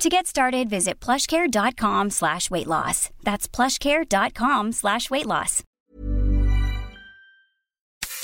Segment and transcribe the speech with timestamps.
[0.00, 3.10] To get started, visit plushcare.com slash weight loss.
[3.22, 5.62] That's plushcare.com slash weight loss.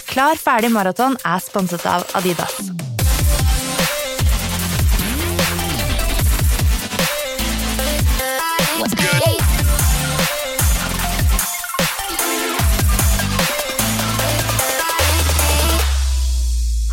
[0.07, 2.71] Klar ferdig maraton er sponset av Adidas.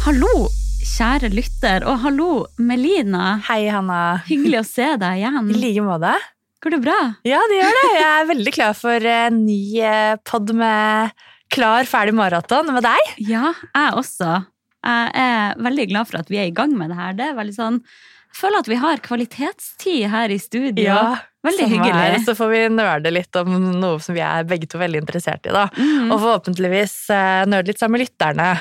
[0.04, 0.50] Hallo,
[0.94, 2.30] kjære lytter, og hallo,
[2.62, 3.40] Melina.
[3.48, 4.20] Hei, Hanna.
[4.28, 5.50] Hyggelig å se deg igjen.
[5.50, 6.14] I like måte.
[6.62, 6.98] Går det bra?
[7.26, 7.88] Ja, det gjør det.
[7.98, 13.12] Jeg er veldig klar for en ny eh, pod med klar ferdig maraton med deg.
[13.26, 14.38] Ja, jeg også.
[14.84, 17.18] Jeg er veldig glad for at vi er i gang med det her.
[17.18, 20.86] Det er veldig sånn Jeg føler at vi har kvalitetstid her i studio.
[20.86, 21.04] Ja,
[21.48, 21.94] veldig hyggelig.
[21.98, 22.18] her.
[22.28, 25.56] Så får vi nerde litt om noe som vi er begge to veldig interessert i,
[25.56, 25.70] da.
[25.74, 26.12] Mm.
[26.12, 28.52] Og forhåpentligvis eh, nerde litt sammen med lytterne.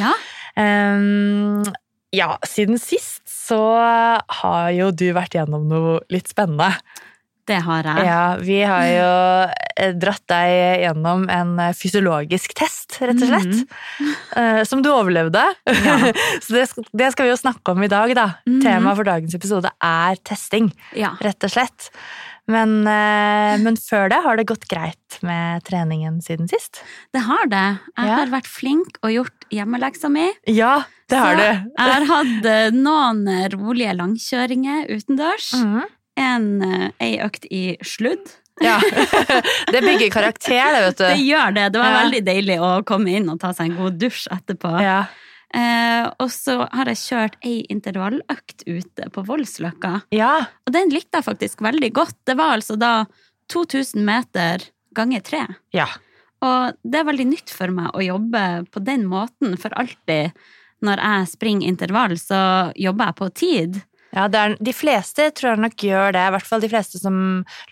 [0.00, 0.16] Ja.
[0.60, 1.62] Ehm,
[2.12, 3.58] ja, siden sist så
[4.42, 6.74] har jo du vært gjennom noe litt spennende.
[7.48, 8.04] Det har jeg.
[8.06, 9.06] Ja, vi har jo
[9.82, 13.64] eh, dratt deg gjennom en eh, fysiologisk test, rett og slett.
[14.38, 15.42] eh, Som du overlevde.
[15.66, 15.96] Ja.
[16.44, 18.28] Så det skal, det skal vi jo snakke om i dag, da.
[18.46, 18.60] Mhm.
[18.62, 21.16] Temaet for dagens episode er testing, Ja.
[21.20, 21.90] rett og slett.
[22.50, 22.80] Men,
[23.62, 26.80] men før det, har det gått greit med treningen siden sist?
[27.14, 27.60] Det har det.
[27.94, 28.16] Jeg Ja.
[28.18, 30.24] har vært flink og gjort hjemmeleksa mi.
[30.50, 30.80] Ja,
[31.12, 31.46] det Så du.
[31.46, 33.24] Jeg har hatt eh, noen
[33.54, 35.50] rolige langkjøringer utendørs.
[35.60, 35.82] Mhm.
[36.22, 38.34] En, eh, ei økt i sludd.
[38.60, 38.74] Ja.
[39.72, 41.04] det bygger karakter, det, vet du.
[41.08, 41.66] Det gjør det.
[41.72, 42.00] Det var Ja.
[42.04, 44.74] veldig deilig å komme inn og ta seg en god dusj etterpå.
[44.84, 44.98] Ja.
[45.52, 50.02] Eh, og så har jeg kjørt ei intervalløkt ute på Voldsløkka.
[50.12, 50.46] ja.
[50.66, 52.16] Og den likte jeg faktisk veldig godt.
[52.28, 52.92] Det var altså da
[53.52, 55.46] 2000 meter ganger tre.
[55.72, 55.88] ja.
[56.42, 58.40] Og det er veldig nytt for meg å jobbe
[58.74, 60.32] på den måten, for alltid
[60.82, 62.42] når jeg springer intervall, så
[62.76, 63.82] jobber jeg på tid.
[64.12, 66.20] Ja, det er, De fleste tror jeg nok gjør det.
[66.28, 67.14] I hvert fall de fleste som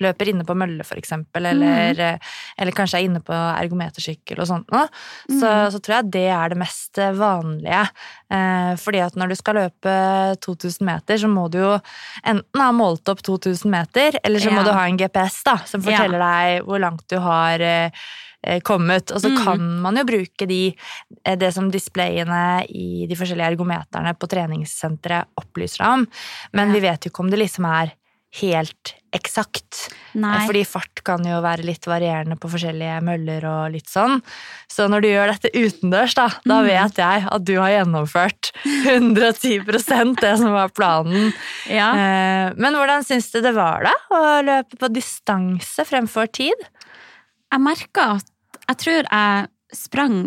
[0.00, 1.44] løper inne på mølle, eksempel.
[1.50, 2.30] Eller, mm.
[2.64, 4.70] eller kanskje er inne på ergometersykkel og sånt.
[4.72, 4.86] noe.
[5.28, 5.68] Så, Mm.
[5.74, 7.82] så tror jeg det er det mest vanlige.
[8.32, 9.94] Eh, fordi at når du skal løpe
[10.40, 11.74] 2000 meter, så må du jo
[12.24, 15.82] enten ha målt opp 2000 meter, eller så må du ha en GPS da, som
[15.84, 15.90] Ja.
[15.90, 17.90] forteller deg hvor langt du har eh,
[18.64, 19.10] kommet.
[19.12, 19.44] Og så Mm.
[19.44, 20.74] kan man jo bruke de,
[21.24, 26.06] eh, det som displayene i de forskjellige ergometerne på treningssenteret opplyser om.
[26.52, 26.72] Men Ja.
[26.74, 27.92] vi vet jo ikke om det liksom er
[28.32, 29.88] helt eksakt.
[30.14, 30.46] Nei.
[30.46, 34.22] Fordi fart kan jo være litt varierende på forskjellige møller og litt sånn.
[34.70, 36.66] Så når du gjør dette utendørs, da, da Mm.
[36.66, 38.52] vet jeg at du har gjennomført
[38.86, 41.32] 110% det som var planen.
[41.68, 41.90] ja.
[41.92, 43.92] Eh, Men hvordan syns du det var, da?
[44.12, 46.54] Å løpe på distanse fremfor tid?
[47.50, 48.30] Jeg merka at
[48.68, 50.18] jeg tror jeg sprang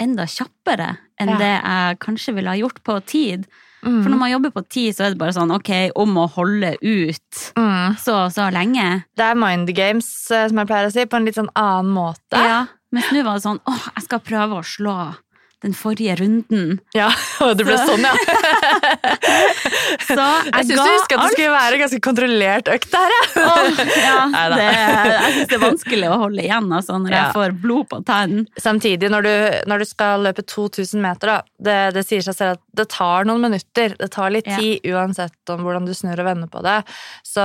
[0.00, 1.38] enda kjappere enn Ja.
[1.38, 3.46] det jeg kanskje ville ha gjort på tid.
[3.84, 4.10] For Mm.
[4.10, 7.52] når man jobber på tid, så er det bare sånn ok, om å holde ut
[7.54, 7.96] Mm.
[8.00, 9.04] så og så lenge.
[9.14, 11.92] Det er mind games, eh, som jeg pleier å si, på en litt sånn annen
[11.92, 12.32] måte.
[12.32, 12.66] Ja.
[12.90, 15.16] Mens nå var det sånn åh, jeg skal prøve å slå
[15.64, 16.78] den forrige runden.
[16.96, 17.08] Ja,
[17.44, 18.12] og det ble Så- sånn, ja.
[20.04, 23.44] Så jeg, Jeg syns du husker at det skulle være ganske kontrollert økt der, ja.
[23.44, 24.18] oh, ja,
[24.54, 28.00] det, jeg syns det er vanskelig å holde igjen altså, når jeg får blod på
[28.08, 28.36] tann.
[28.60, 29.32] Samtidig, når du,
[29.70, 31.38] når du skal løpe 2000 meter, da,
[31.68, 33.96] det, det sier seg selv at det tar noen minutter.
[34.00, 36.80] Det tar litt tid uansett om hvordan du snur og vender på det.
[37.26, 37.44] Så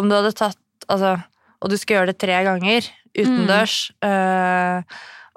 [0.00, 0.58] om du hadde tatt
[0.90, 1.16] altså,
[1.60, 3.74] Og du skal gjøre det tre ganger utendørs
[4.06, 4.82] øh,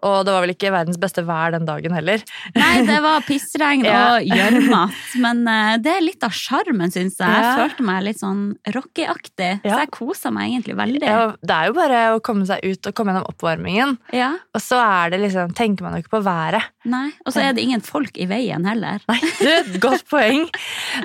[0.03, 2.23] Og det var vel ikke verdens beste vær den dagen heller.
[2.55, 4.01] Nei, det var pissregn Ja.
[4.17, 7.27] og gjørmete, men eh, det er litt av sjarmen, syns jeg.
[7.29, 7.55] Jeg Ja.
[7.61, 8.43] følte meg litt sånn
[8.75, 9.75] Rocky-aktig, Ja.
[9.75, 11.03] så jeg kosa meg egentlig veldig.
[11.07, 13.97] Ja, det er jo bare å komme seg ut og komme gjennom oppvarmingen.
[14.13, 16.63] Ja, Og så er det liksom, tenker man jo ikke på været.
[16.85, 17.11] nei.
[17.25, 18.99] Og så er det ingen folk i veien heller.
[19.09, 20.45] Nei, du, godt poeng.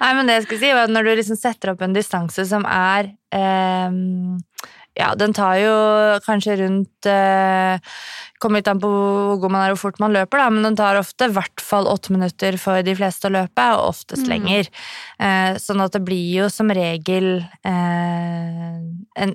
[0.00, 2.44] Nei, men det jeg skulle si var at Når du liksom setter opp en distanse
[2.48, 4.38] som er ehm,
[4.98, 5.74] Ja, den tar jo
[6.26, 7.78] kanskje rundt eh,
[8.42, 10.62] Kommer litt an på hvor god man er og hvor fort man løper, da, men
[10.66, 14.26] den tar ofte i hvert fall åtte minutter for de fleste å løpe, og oftest
[14.26, 14.30] Mm.
[14.34, 14.68] lenger.
[15.18, 18.76] Eh, sånn at det blir jo som regel eh,
[19.22, 19.34] en,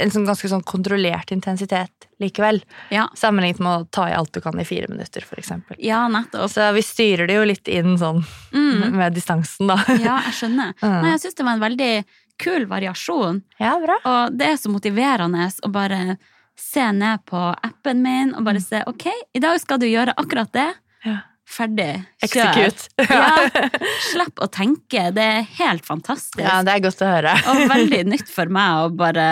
[0.00, 2.62] en sånn ganske sånn kontrollert intensitet likevel.
[2.92, 5.76] Ja, Sammenlignet med å ta i alt du kan i fire minutter, for eksempel.
[5.84, 6.48] ja nettopp.
[6.52, 8.90] Så vi styrer det jo litt inn sånn Mm.
[9.00, 9.76] med distansen, da.
[10.00, 10.72] Ja, jeg skjønner.
[10.82, 10.96] Mm.
[11.04, 11.92] Nei, jeg syns det var en veldig
[12.40, 13.42] kul variasjon.
[13.60, 13.98] Ja, bra.
[14.08, 16.16] Og det er så motiverende å bare
[16.60, 19.06] se ned på appen min og bare se ok,
[19.36, 20.68] i dag skal du gjøre akkurat det.
[21.06, 21.20] Ja.
[21.50, 21.92] Ferdig.
[22.22, 22.60] Kjør.
[22.60, 22.90] Execute.
[23.10, 23.70] Ja,
[24.10, 25.08] Slipp å tenke.
[25.14, 26.42] Det er helt fantastisk.
[26.44, 27.32] Ja, det er godt å høre.
[27.50, 29.26] Og veldig nytt for meg å bare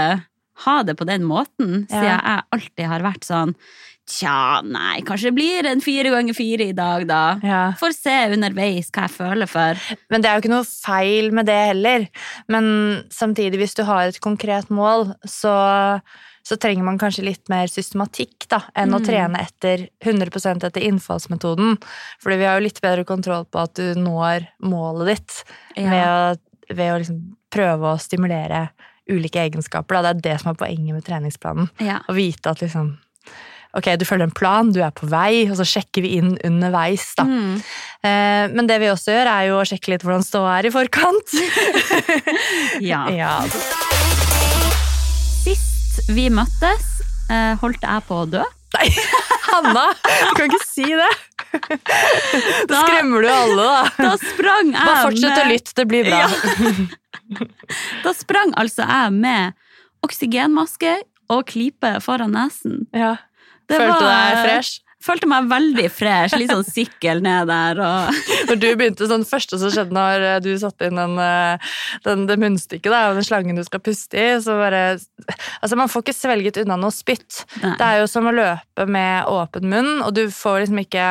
[0.64, 3.52] ha det på den måten, siden jeg alltid har vært sånn
[4.08, 7.18] Tja, nei, kanskje det blir en fire ganger fire i dag, da.
[7.44, 7.58] Ja.
[7.76, 9.82] Får se underveis hva jeg føler for.
[10.08, 12.06] Men det er jo ikke noe feil med det heller.
[12.48, 12.70] Men
[13.12, 15.52] samtidig, hvis du har et konkret mål, så,
[16.40, 19.06] så trenger man kanskje litt mer systematikk da, enn å Mm.
[19.10, 21.76] trene etter 100% etter innfallsmetoden.
[22.24, 25.42] Fordi vi har jo litt bedre kontroll på at du når målet ditt
[25.76, 25.90] Ja.
[25.90, 27.20] ved å, ved å liksom
[27.52, 28.70] prøve å stimulere
[29.08, 30.00] ulike egenskaper.
[30.00, 30.12] Da.
[30.14, 31.68] Det er det som er poenget med treningsplanen.
[31.84, 32.00] Ja.
[32.08, 32.96] Å vite at liksom
[33.76, 37.10] Ok, du følger en plan, du er på vei, og så sjekker vi inn underveis.
[37.18, 37.24] da.
[37.28, 37.56] Mm.
[38.02, 40.72] Eh, Men det vi også gjør, er jo å sjekke litt hvordan ståa er i
[40.72, 41.34] forkant.
[42.92, 43.02] ja.
[43.20, 43.34] ja.
[45.44, 46.86] Sist vi møttes,
[47.30, 48.44] eh, holdt jeg på å dø.
[48.76, 48.88] Nei,
[49.48, 49.86] Hanna!
[50.04, 51.12] Du kan ikke si det!
[51.48, 53.84] Da Da- skremmer du alle, da.
[53.96, 56.26] Da sprang jeg Bare fortsett å lytte, det blir bra.
[56.28, 57.46] Ja.
[58.04, 59.56] Da sprang altså jeg med
[60.04, 60.98] oksygenmaske
[61.32, 62.84] og klype foran nesen.
[62.96, 63.14] Ja.
[63.68, 64.80] Det Følte du deg fresh?
[64.98, 67.78] Følte meg veldig fresh, litt sånn sikkel ned der.
[67.78, 68.16] Og...
[68.48, 71.68] Når du begynte sånn første som skjedde når eh, du satte inn den, eh,
[72.06, 74.80] den, det munnstykket da, og den slangen du skal puste i, så bare
[75.60, 77.42] Altså, man får ikke svelget unna noe spytt.
[77.62, 77.74] Nei.
[77.78, 81.04] Det er jo som å løpe med åpen munn, og du får liksom ikke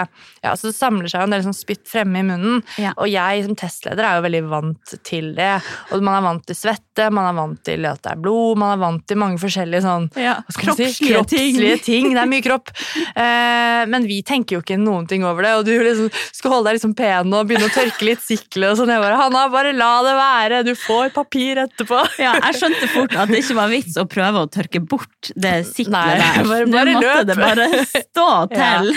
[0.43, 2.91] Ja, altså det samler seg jo en del sånn spytt fremme i munnen, Ja.
[2.97, 5.53] og jeg som testleder er jo veldig vant til det.
[5.95, 8.75] Og man er vant til svette, man er vant til at det er blod, man
[8.75, 10.91] er vant til mange forskjellige sånn Ja, hva skal man si?
[11.07, 11.83] kroppslige ting.
[11.87, 12.11] Ting.
[12.15, 12.71] Det er mye kropp.
[13.15, 16.69] Eh, men vi tenker jo ikke noen ting over det, og du liksom skal holde
[16.71, 18.89] deg liksom pen og begynne å tørke litt sikle og sånn.
[18.95, 22.01] Jeg bare Hanna, bare la det være, du får papir etterpå.
[22.25, 25.53] Ja, jeg skjønte fort at det ikke var vits å prøve å tørke bort det
[25.69, 26.23] siklet der.
[26.23, 27.27] bare- bare, bare måtte løp.
[27.27, 27.67] det bare
[28.07, 28.91] stå til.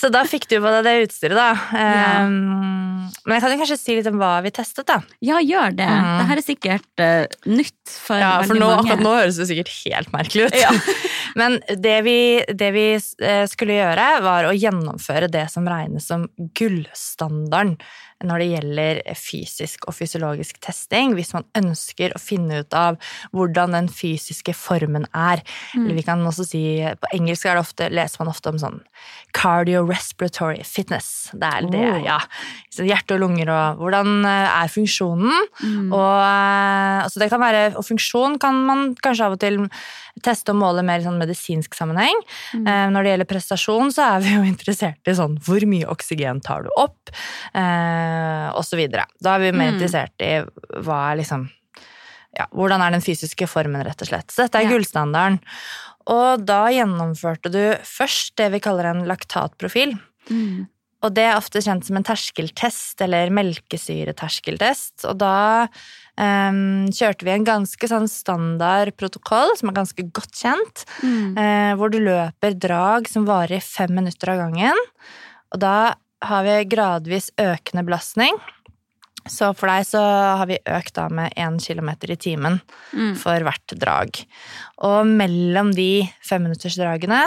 [0.00, 1.50] Så da fikk du på deg det utstyret, da.
[1.76, 5.00] Eh, Men jeg kan jo kanskje si litt om hva vi testet, da.
[5.20, 5.88] Ja, gjør det.
[5.90, 6.20] Mhm.
[6.22, 8.84] Dette er sikkert uh, nytt for Ja, for nå, mange.
[8.86, 10.56] akkurat nå høres det sikkert helt merkelig ut.
[10.56, 10.72] Ja.
[11.40, 12.18] Men det vi,
[12.48, 16.24] det vi eh, skulle gjøre, var å gjennomføre det som regnes som
[16.58, 17.76] gullstandarden
[18.26, 22.98] når det gjelder fysisk og fysiologisk testing, hvis man ønsker å finne ut av
[23.36, 25.40] hvordan den fysiske formen er.
[25.74, 25.84] Mm.
[25.86, 26.64] Eller vi kan også si,
[27.00, 28.80] På engelsk det ofte, leser man ofte om sånn
[29.36, 31.30] cardiorespiratory fitness.
[31.32, 32.02] Det er det, Oh.
[32.04, 32.18] ja.
[32.70, 35.48] Så hjerte og lunger og hvordan eh, er funksjonen.
[35.62, 35.88] Mm.
[35.96, 39.62] Og, eh, altså det kan være, og funksjon kan man kanskje av og til
[40.22, 42.18] teste og måle mer i sånn medisinsk sammenheng.
[42.54, 42.66] Mm.
[42.66, 46.40] Eh, når det gjelder prestasjon, så er vi jo interessert i sånn hvor mye oksygen
[46.44, 47.10] tar du opp,
[47.54, 49.06] eh, videre.
[49.20, 49.78] Da er vi mer Mm.
[49.78, 50.44] interessert i
[50.80, 51.48] hva er liksom
[52.38, 54.30] ja, hvordan er den fysiske formen, rett og slett.
[54.30, 54.70] Så dette er Ja.
[54.70, 55.40] gullstandarden.
[56.06, 59.98] Og da gjennomførte du først det vi kaller en laktatprofil.
[60.30, 60.68] Mm.
[61.02, 65.04] Og det er ofte kjent som en terskeltest, eller melkesyreterskeltest.
[65.08, 65.66] Og da
[66.20, 66.60] em,
[66.92, 71.34] kjørte vi en ganske sånn standard protokoll, som er ganske godt kjent, Mm.
[71.38, 74.76] uh, hvor du løper drag som varer fem minutter av gangen.
[75.54, 78.36] Og da har vi gradvis økende belastning.
[79.28, 80.00] Så for deg så
[80.40, 82.60] har vi økt da med én kilometer i timen
[82.96, 83.14] Mm.
[83.20, 84.16] for hvert drag.
[84.82, 87.20] Og mellom de femminuttersdragene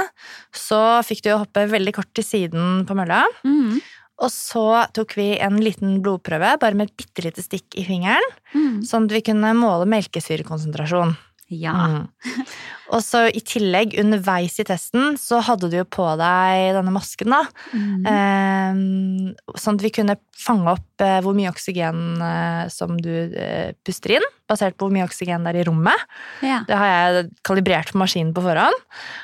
[0.51, 3.23] så fikk du jo hoppe veldig kort til siden på mølla.
[3.45, 3.79] Mm.
[4.21, 8.21] Og så tok vi en liten blodprøve, bare med et bitte lite stikk i fingeren,
[8.53, 8.81] Mm.
[8.85, 11.15] sånn at vi kunne måle melkesyrekonsentrasjon.
[11.49, 11.73] Ja.
[11.73, 12.07] Mm.
[12.93, 17.33] Og så i tillegg, underveis i testen, så hadde du jo på deg denne masken,
[17.33, 17.41] da.
[17.73, 18.05] Mm.
[18.05, 23.71] Eh, sånn at vi kunne fange opp eh, hvor mye oksygen eh, som du eh,
[23.85, 26.01] puster inn, basert på hvor mye oksygen det er i rommet.
[26.43, 26.59] ja.
[26.67, 28.75] Det har jeg kalibrert på maskinen på forhånd.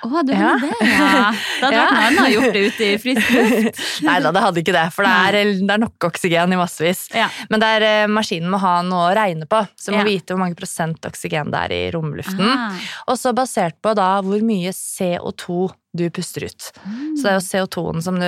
[0.06, 0.54] Å, du Ja.
[0.56, 1.32] hadde det, ja.
[1.60, 1.86] Det hadde Ja.
[1.92, 3.82] vært noe har gjort det ute i frisk luft.
[4.08, 7.04] Nei da, det hadde ikke det, for det er, det er nok oksygen i massevis.
[7.16, 7.28] Ja.
[7.52, 10.08] Men er, eh, maskinen må ha noe å regne på, så må Ja.
[10.08, 12.40] vite hvor mange prosent oksygen det er i romluften.
[12.48, 12.80] Ah.
[13.12, 16.68] Og så basert på da hvor mye CO2 du puster ut.
[17.18, 18.28] Så det er jo CO2-en som du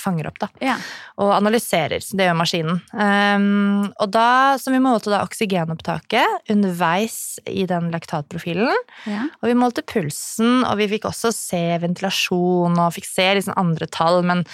[0.00, 0.48] fanger opp, da.
[0.60, 0.74] Ja.
[1.22, 2.04] Og analyserer.
[2.04, 2.82] Det gjør maskinen.
[2.92, 8.76] Um, og da, så vi målte da oksygenopptaket underveis i den laktatprofilen.
[9.08, 9.24] Ja.
[9.40, 13.88] Og vi målte pulsen, og vi fikk også se ventilasjon og fikk se liksom andre
[13.88, 14.44] tall, men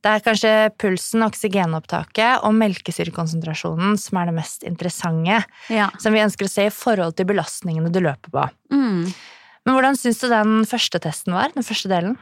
[0.00, 5.42] det er kanskje pulsen, oksygenopptaket og melkesyrekonsentrasjonen som er det mest interessante.
[5.68, 5.90] ja.
[6.00, 8.46] Som vi ønsker å se i forhold til belastningene du løper på.
[8.72, 9.10] Mm.
[9.70, 11.52] Men hvordan syns du den første testen var?
[11.54, 12.16] Den første delen?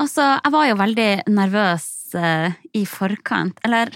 [0.00, 1.84] Altså, jeg var jo veldig nervøs
[2.16, 3.58] eh, i forkant.
[3.68, 3.92] Eller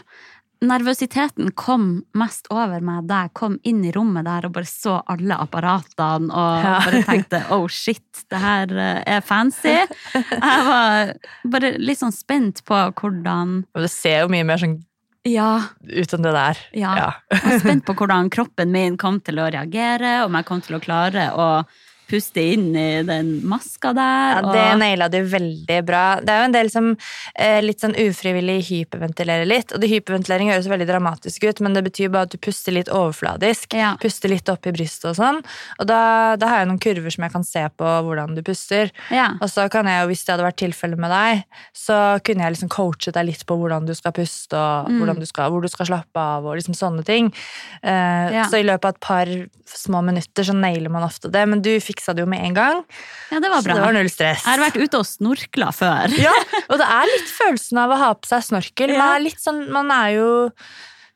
[0.61, 1.87] nervøsiteten kom
[2.21, 6.29] mest over meg da jeg kom inn i rommet der og bare så alle apparatene
[6.29, 6.75] og Ja.
[6.85, 9.73] bare tenkte oh shit, det her eh, er fancy.
[10.13, 11.15] Jeg var
[11.57, 14.77] bare litt sånn spent på hvordan Og det ser jo mye mer sånn
[15.25, 15.49] Ja,
[15.89, 16.61] ut enn det der.
[16.77, 16.93] ja.
[17.33, 20.77] Jeg var spent på hvordan kroppen min kom til å reagere, om jeg kom til
[20.77, 21.49] å klare å
[22.11, 24.41] puste inn i den maska der.
[24.41, 26.05] Ja, det og- naila du veldig bra.
[26.21, 26.97] Det er jo en del som
[27.37, 29.73] eh, litt sånn ufrivillig hyperventilerer litt.
[29.73, 32.89] Og det hyperventilering høres veldig dramatisk ut, men det betyr bare at du puster litt
[32.89, 33.75] overfladisk.
[33.79, 33.95] Ja.
[34.03, 35.41] Puster litt opp i brystet og sånn.
[35.79, 38.91] Og da, da har jeg noen kurver som jeg kan se på hvordan du puster.
[39.11, 39.31] ja.
[39.41, 41.45] Og så kan jeg jo, hvis det hadde vært tilfellet med deg,
[41.77, 45.19] så kunne jeg liksom coachet deg litt på hvordan du skal puste, og Mm.
[45.21, 47.33] du skal, hvor du skal slappe av, og liksom sånne ting.
[47.83, 48.45] Eh, Ja.
[48.45, 49.27] Så i løpet av et par
[49.67, 52.85] små minutter så nailer man ofte det, men du fiksa det jo med en gang.
[53.31, 54.45] ja, det var Så det var null stress.
[54.45, 56.15] Jeg har vært ute og snorkla før.
[56.19, 56.33] Ja,
[56.71, 58.97] og det er litt følelsen av å ha på seg snorkel.
[58.97, 60.31] Man er litt sånn, man er jo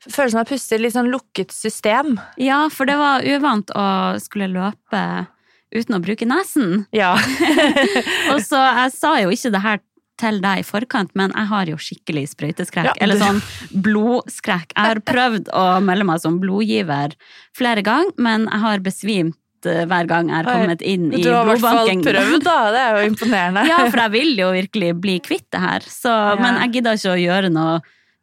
[0.05, 2.19] Følelsen av å puste i litt sånn lukket system.
[2.37, 3.85] Ja, for det var uvant å
[4.21, 4.99] skulle løpe
[5.73, 6.83] uten å bruke nesen.
[6.93, 7.15] Ja.
[8.35, 9.81] Og så, jeg sa jo ikke det her
[10.21, 12.91] til deg i forkant, men jeg har jo skikkelig sprøyteskrekk.
[12.91, 13.41] Ja, eller sånn
[13.73, 14.75] blodskrekk.
[14.75, 17.17] Jeg har prøvd å melde meg som blodgiver
[17.57, 21.43] flere ganger, men jeg har besvimt hver gang jeg har kommet inn i Du har
[21.45, 22.57] i hvert fall prøvd, da.
[22.75, 23.65] Det er jo imponerende.
[23.69, 25.89] Ja, for jeg vil jo virkelig bli kvitt det her.
[25.89, 27.75] Så, Men jeg gidda ikke å gjøre noe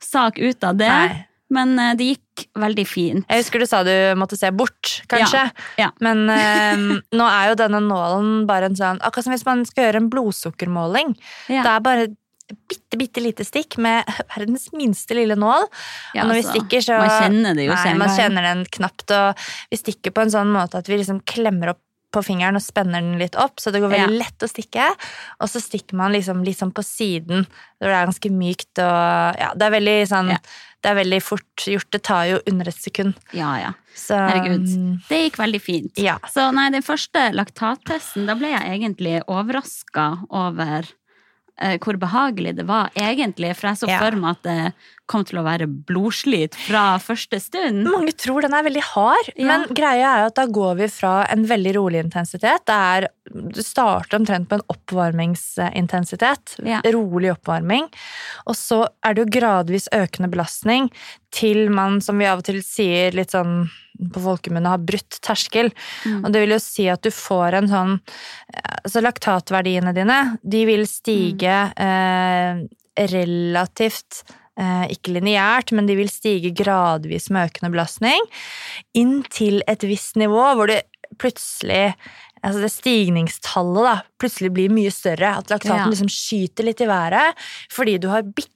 [0.02, 0.88] sak ut av det.
[0.90, 1.20] Nei.
[1.52, 3.26] Men eh, det gikk veldig fint.
[3.28, 5.44] Jeg husker du sa du måtte se bort, kanskje.
[5.80, 5.90] ja.
[6.04, 9.90] Men eh, nå er jo denne nålen bare en sånn Akkurat som hvis man skal
[9.90, 11.14] gjøre en blodsukkermåling.
[11.52, 11.62] Ja.
[11.62, 12.10] Det er bare
[12.68, 15.68] bitte, bitte lite stikk med verdens minste lille nål.
[16.16, 18.66] Ja, og når vi altså, stikker, så Man kjenner det jo Nei, man kjenner den
[18.78, 21.82] knapt, og vi stikker på en sånn måte at vi liksom klemmer opp
[22.12, 24.90] på fingeren og spenner den litt opp, så det går veldig lett å stikke.
[25.40, 27.46] Og så stikker man liksom sånn på siden,
[27.80, 30.42] hvor det er ganske mykt og Ja, det er veldig sånn Ja.
[30.82, 31.86] Det er veldig fort gjort.
[31.94, 33.14] Det tar jo under et sekund.
[33.30, 33.68] Ja, ja.
[33.94, 34.66] Så Herregud.
[35.06, 36.00] Det gikk veldig fint.
[36.00, 36.16] Ja.
[36.26, 40.90] Så nei, den første laktattesten, da ble jeg egentlig overraska over
[41.84, 43.52] hvor behagelig det var egentlig.
[43.58, 44.72] For jeg så for meg at det
[45.12, 47.82] kom til å være blodslit fra første stund.
[47.84, 49.44] Mange tror den er veldig hard, Ja.
[49.50, 52.64] men greia er at da går vi fra en veldig rolig intensitet.
[52.66, 56.56] Det er, du starter omtrent på en oppvarmingsintensitet.
[56.64, 56.80] Ja.
[56.94, 57.88] Rolig oppvarming.
[58.46, 60.90] Og så er det jo gradvis økende belastning
[61.32, 63.66] til man, som vi av og til sier litt sånn
[64.12, 65.70] på folkemunne, har brutt terskel.
[66.06, 66.20] Mm.
[66.24, 67.98] Og det vil jo si at du får en sånn
[68.82, 72.62] Altså laktatverdiene dine, de vil stige eh,
[73.12, 74.24] relativt
[74.58, 78.26] eh, ikke lineært, men de vil stige gradvis med økende belastning,
[78.98, 80.82] inn til et visst nivå hvor det
[81.22, 81.92] plutselig
[82.42, 85.28] Altså det stigningstallet da, plutselig blir mye større.
[85.38, 85.86] At laktaten Ja.
[85.86, 87.38] liksom skyter litt i været
[87.70, 88.51] fordi du har bikket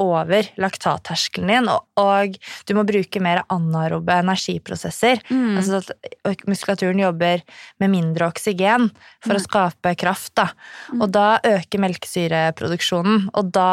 [0.00, 2.36] over laktatterskelen din, og, og
[2.68, 5.22] du må bruke mer anarobe energiprosesser.
[5.30, 5.56] Mm.
[5.60, 5.82] Altså
[6.26, 7.42] at muskulaturen jobber
[7.82, 8.90] med mindre oksygen
[9.24, 9.38] for mm.
[9.38, 10.34] å skape kraft.
[10.38, 10.50] Da.
[10.92, 11.00] Mm.
[11.00, 13.72] Og da øker melkesyreproduksjonen, og da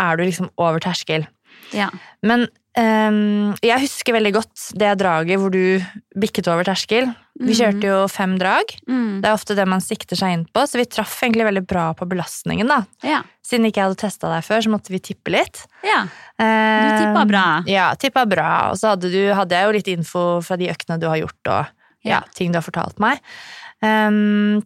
[0.00, 1.26] er du liksom over terskel.
[1.76, 1.88] Ja.
[2.26, 2.48] Men
[2.78, 5.80] ehm, jeg husker veldig godt det draget hvor du
[6.18, 7.10] bikket over terskel.
[7.40, 7.58] Vi Mhm.
[7.58, 8.64] kjørte jo fem drag.
[8.88, 9.20] Mm.
[9.22, 11.92] Det er ofte det man sikter seg inn på, så vi traff egentlig veldig bra
[11.94, 12.68] på belastningen.
[12.68, 12.84] da.
[13.02, 13.22] ja.
[13.44, 15.66] Siden ikke jeg hadde testa deg før, så måtte vi tippe litt.
[15.82, 16.04] ja.
[16.38, 17.62] Du Du tippa bra.
[17.66, 18.70] Ja, tippa bra.
[18.70, 21.46] Og så hadde, du, hadde jeg jo litt info fra de øktene du har gjort,
[21.46, 21.66] og
[22.04, 22.20] ja, Ja.
[22.34, 23.20] ting du har fortalt meg.
[23.82, 24.62] Ehm,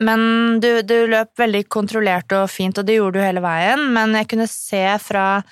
[0.00, 3.88] men du, du løp veldig kontrollert og fint, og det gjorde du hele veien.
[3.94, 5.42] Men jeg kunne se fra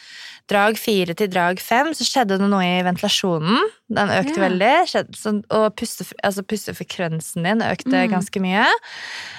[0.50, 3.60] drag fire til drag fem, så skjedde det noe i ventilasjonen.
[3.88, 4.48] Den økte Ja.
[4.48, 4.72] veldig.
[4.90, 8.10] Skjedde, og puste, altså pustefrekvensen din økte Mm.
[8.16, 8.66] ganske mye.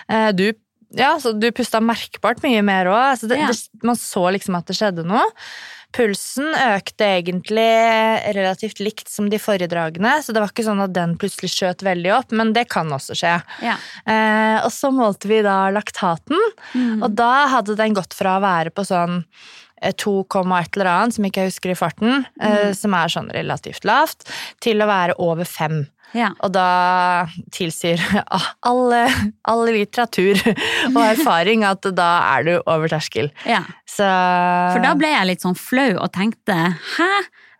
[0.10, 0.54] Eh, Du
[0.94, 3.16] ja, du pusta merkbart mye mer òg.
[3.16, 3.48] Altså Ja.
[3.84, 5.24] man så liksom at det skjedde noe.
[5.92, 7.68] Pulsen økte egentlig
[8.36, 11.84] relativt likt som de forrige dragene, så det var ikke sånn at den plutselig skjøt
[11.84, 13.34] veldig opp, men det kan også skje.
[13.62, 13.76] ja.
[14.06, 16.38] Eh, og så målte vi da laktaten,
[16.74, 17.04] Mm.
[17.04, 19.26] og da hadde den gått fra å være på sånn
[19.82, 20.22] eh, 2,
[20.62, 22.76] et eller annet, som ikke jeg husker i farten, eh, Mm.
[22.76, 24.24] som er sånn relativt lavt,
[24.62, 25.88] til å være over 5.
[26.18, 26.32] ja.
[26.44, 28.02] Og da tilsier
[28.70, 28.96] all,
[29.48, 30.40] all litteratur
[30.92, 33.32] og erfaring at da er du over terskel.
[33.48, 33.64] ja.
[33.92, 36.56] Så For da ble jeg litt sånn flau og tenkte
[36.96, 37.10] hæ?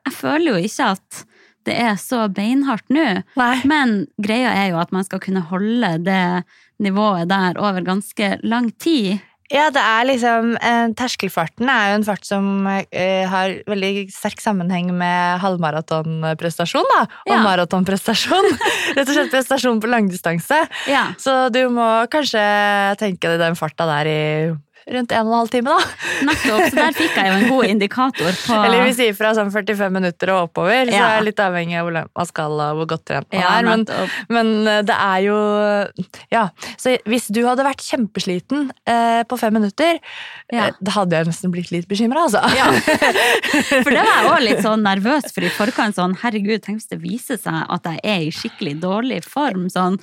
[0.08, 1.24] Jeg føler jo ikke at
[1.68, 3.04] det er så beinhardt nå.
[3.68, 6.24] Men greia er jo at man skal kunne holde det
[6.82, 9.20] nivået der over ganske lang tid.
[9.52, 14.40] Ja, det er liksom eh, Terskelfarten er jo en fart som eh, har veldig sterk
[14.44, 17.02] sammenheng med halvmaratonprestasjon, da.
[17.28, 17.42] Og Ja.
[17.44, 18.48] maratonprestasjon.
[18.96, 20.62] Rett og slett prestasjon på langdistanse.
[20.88, 21.10] Ja.
[21.20, 22.42] Så du må kanskje
[23.02, 24.22] tenke deg den farta der i
[24.90, 25.90] rundt en og en halv time, da.
[26.26, 29.52] Nettopp, så der fikk jeg jo en god indikator på Eller vi sier fra sånn
[29.54, 32.80] 45 minutter og oppover, så er det litt avhengig av hvor langt man skal og
[32.82, 33.68] hvor godt trent man Ja, er.
[33.70, 33.86] Men,
[34.34, 35.38] men eh, det er jo
[36.34, 36.46] Ja.
[36.82, 40.00] Så hvis du hadde vært kjempesliten eh, på fem minutter,
[40.52, 40.68] Ja.
[40.70, 42.42] eh, da hadde jeg nesten blitt litt bekymra, altså.
[43.84, 45.96] For det var jeg òg litt sånn nervøs for i forkant.
[45.98, 49.68] Sånn, herregud, tenk hvis det viser seg at jeg er i skikkelig dårlig form.
[49.72, 49.98] Sånn,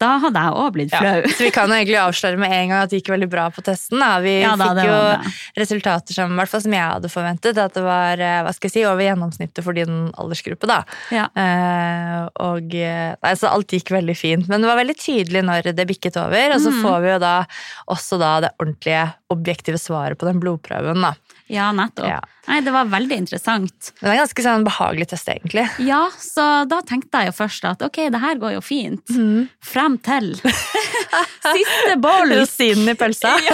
[0.00, 1.22] da hadde jeg òg blitt Ja, flau.
[1.36, 3.62] så vi kan jo egentlig avsløre med en gang at det gikk veldig bra på
[3.66, 4.00] testen.
[4.00, 4.08] Da.
[4.24, 5.32] Vi Ja da, fikk jo bra.
[5.60, 8.84] resultater som, hvert som jeg hadde forventet, at det var eh, hva skal jeg si,
[8.88, 10.66] over gjennomsnittet for din aldersgruppe.
[10.70, 10.80] Da.
[11.12, 11.26] Ja.
[11.36, 14.48] Eh, og eh, nei, så alt gikk veldig fint.
[14.48, 16.82] Men det var veldig tydelig når det bikket over, og så Mm.
[16.86, 17.34] får vi jo da
[17.90, 21.02] også da det ordentlige, objektive svaret på den blodprøven.
[21.02, 21.12] Da.
[21.50, 22.06] Ja, nettopp.
[22.08, 22.20] Ja.
[22.50, 23.92] Nei, det var veldig interessant.
[24.00, 25.68] Det var en ganske sånn behagelig test, egentlig.
[25.86, 29.12] Ja, så da tenkte jeg jo først at ok, det her går jo fint.
[29.62, 30.32] Frem til
[31.54, 32.34] siste bolk!
[32.40, 33.36] Rosinen i pølsa.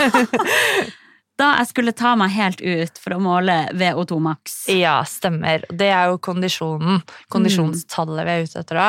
[1.37, 4.55] Da jeg skulle ta meg helt ut for å måle VO2 maks.
[4.73, 5.67] Ja, stemmer.
[5.69, 7.03] Det er jo kondisjonen.
[7.33, 8.87] Kondisjonstallet vi er ute etter da.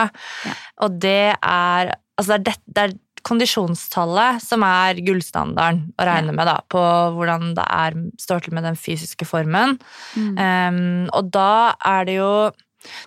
[0.48, 0.54] Ja.
[0.88, 2.94] Og det er Altså, det er, det, det er
[3.28, 6.82] kondisjonstallet som er gullstandarden å regne med da, på
[7.18, 9.78] hvordan det er, står til med den fysiske formen.
[10.16, 10.32] Mm.
[10.38, 10.80] Um,
[11.18, 12.32] og da er det jo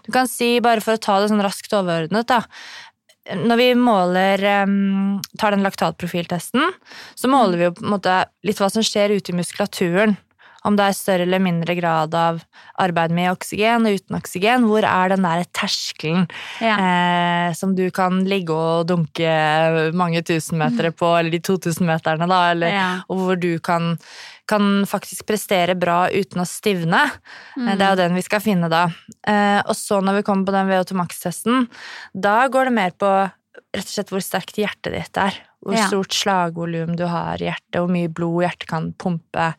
[0.04, 2.42] Du kan si, bare for å ta det sånn raskt overordnet, da.
[3.38, 6.74] Når vi måler um, tar den laktatprofiltesten,
[7.16, 10.16] så måler vi jo måte litt hva som skjer ute i muskulaturen.
[10.64, 12.42] Om det er større eller mindre grad av
[12.78, 14.66] arbeid med oksygen og uten oksygen.
[14.68, 16.26] Hvor er den der terskelen
[16.60, 16.76] Ja.
[16.76, 22.28] eh, som du kan ligge og dunke mange tusen meter på, eller de 2000 meterne,
[22.28, 23.00] da, eller, Ja.
[23.08, 23.98] og hvor du kan,
[24.46, 27.10] kan faktisk prestere bra uten å stivne.
[27.56, 27.78] Mm.
[27.78, 28.84] Det er jo den vi skal finne da.
[29.26, 31.68] Eh, og så når vi kommer på den VO2 max-testen,
[32.14, 33.30] da går det mer på
[33.74, 35.32] rett og slett hvor sterkt hjertet ditt er.
[35.64, 35.86] Hvor Ja.
[35.88, 39.54] stort slagvolum du har i hjertet, hvor mye blod hjertet kan pumpe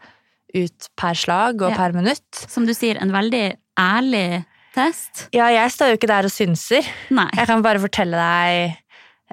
[0.56, 1.78] ut per slag og Ja.
[1.78, 2.46] per minutt.
[2.52, 5.28] Som du sier, en veldig ærlig test.
[5.36, 6.88] Ja, jeg står jo ikke der og synser.
[7.12, 7.30] Nei.
[7.36, 8.78] Jeg kan bare fortelle deg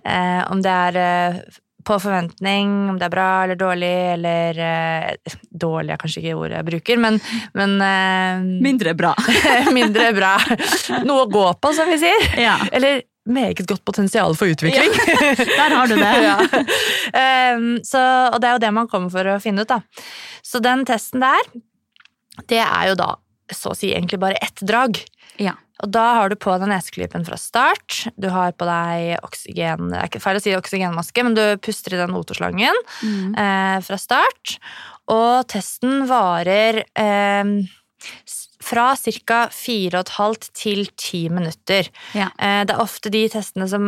[0.05, 1.41] eh, om det er eh,
[1.89, 5.15] på forventning, om det er bra eller dårlig, eller eh,
[5.59, 7.17] Dårlig er kanskje ikke ordet jeg bruker, men,
[7.57, 9.15] men eh, Mindre bra.
[9.79, 10.35] mindre bra.
[11.09, 12.27] Noe å gå på, som vi sier.
[12.43, 14.93] Ja, Eller meget godt potensial for utvikling.
[15.61, 16.13] der har du det.
[16.25, 16.37] ja.
[17.19, 18.01] Ehm, så,
[18.33, 19.81] og det er jo det man kommer for å finne ut, da.
[20.45, 21.49] Så den testen der,
[22.49, 23.15] det er jo da
[23.53, 24.99] så å si egentlig bare ett drag.
[25.41, 25.55] Ja.
[25.85, 28.01] Og da har du på deg neseklypen fra start.
[28.19, 31.95] Du har på deg oksygen Det er ikke feil å si oksygenmaske, men du puster
[31.95, 33.37] i den otoslangen Mm.
[33.39, 34.57] eh, fra start.
[35.09, 37.53] Og testen varer eh,
[38.63, 39.41] fra ca.
[39.55, 41.91] 4,5 til 10 minutter.
[42.17, 42.31] Ja.
[42.39, 43.85] Eh, det er ofte de testene som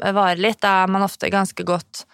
[0.00, 0.62] varer litt.
[0.64, 2.06] Da er man ofte ganske godt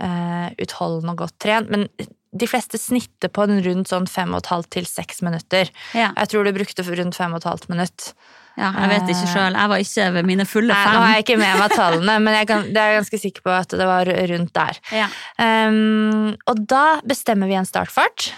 [0.00, 1.70] eh, utholdende og godt trent.
[1.72, 1.88] Men
[2.30, 5.70] de fleste snitter på en rundt sånn 5,5 til 6 minutter.
[5.96, 6.12] Ja.
[6.14, 8.12] Jeg tror du brukte rundt 5,5 minutt.
[8.56, 9.56] ja, jeg vet ikke sjøl.
[9.58, 11.02] Jeg var ikke ved mine fulle Nei, nå fem.
[11.02, 13.56] har jeg ikke med meg tallene, men jeg, kan, det er jeg ganske sikker på
[13.56, 14.80] at det var rundt der.
[14.94, 15.08] Ja.
[15.42, 18.30] Um, og da bestemmer vi en startfart.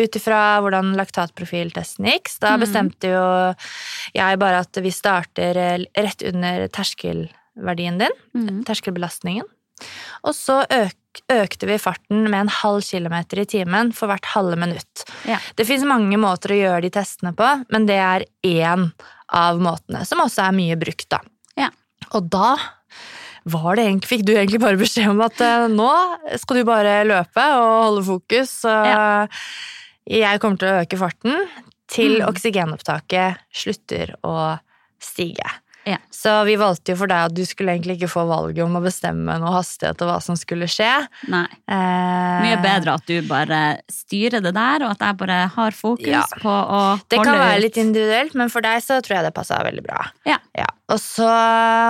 [0.00, 2.30] Ut ifra hvordan laktatprofiltesten gikk.
[2.40, 2.60] Da Mhm.
[2.64, 3.54] bestemte jo
[4.14, 8.16] jeg bare at vi starter eh, rett under terskelverdien din.
[8.34, 8.64] Mm.
[8.64, 9.44] Terskelbelastningen.
[10.24, 10.96] Og så øker
[11.28, 15.02] økte vi farten med en halv kilometer i timen for hvert halve minutt.
[15.26, 15.38] Ja.
[15.56, 18.92] Det fins mange måter å gjøre de testene på, men det er én
[19.34, 21.18] av måtene, som også er mye brukt, da.
[21.58, 21.70] Ja.
[22.14, 22.52] Og da
[23.44, 25.90] var det egentlig, fikk du egentlig bare beskjed om at eh, nå
[26.38, 28.52] skal du bare løpe og holde fokus.
[28.70, 29.28] Og
[30.10, 31.36] jeg kommer til å øke farten
[31.90, 32.28] til Mm.
[32.30, 34.58] oksygenopptaket slutter å
[35.02, 35.48] stige.
[35.88, 35.96] Ja.
[36.12, 38.82] Så vi valgte jo for deg at du skulle egentlig ikke få valget om å
[38.84, 40.90] bestemme noe hastighet og hva som skulle skje.
[41.32, 41.46] Nei.
[41.72, 46.06] Eh, Mye bedre at du bare styrer det der, og at jeg bare har fokus
[46.06, 46.22] Ja.
[46.36, 47.08] på å holde ut.
[47.08, 50.04] Det kan være litt individuelt, men for deg så tror jeg det passa veldig bra.
[50.28, 50.36] Ja.
[50.90, 51.26] Og, så,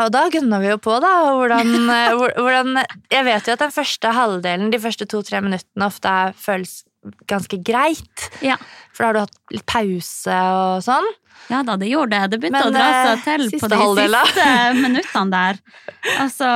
[0.06, 1.12] og da gunna vi jo på, da.
[1.34, 6.06] Hvordan, eh, hvordan Jeg vet jo at den første halvdelen, de første to-tre minuttene, ofte
[6.06, 6.84] er, føles
[7.30, 8.26] ganske greit.
[8.44, 8.56] Ja.
[8.92, 11.08] For da har du hatt litt pause og sånn.
[11.50, 12.30] Ja da, det gjorde det.
[12.34, 14.26] Det begynte Men, å dra eh, seg til på de halvdelen.
[14.28, 15.60] siste minuttene der.
[16.20, 16.50] Altså,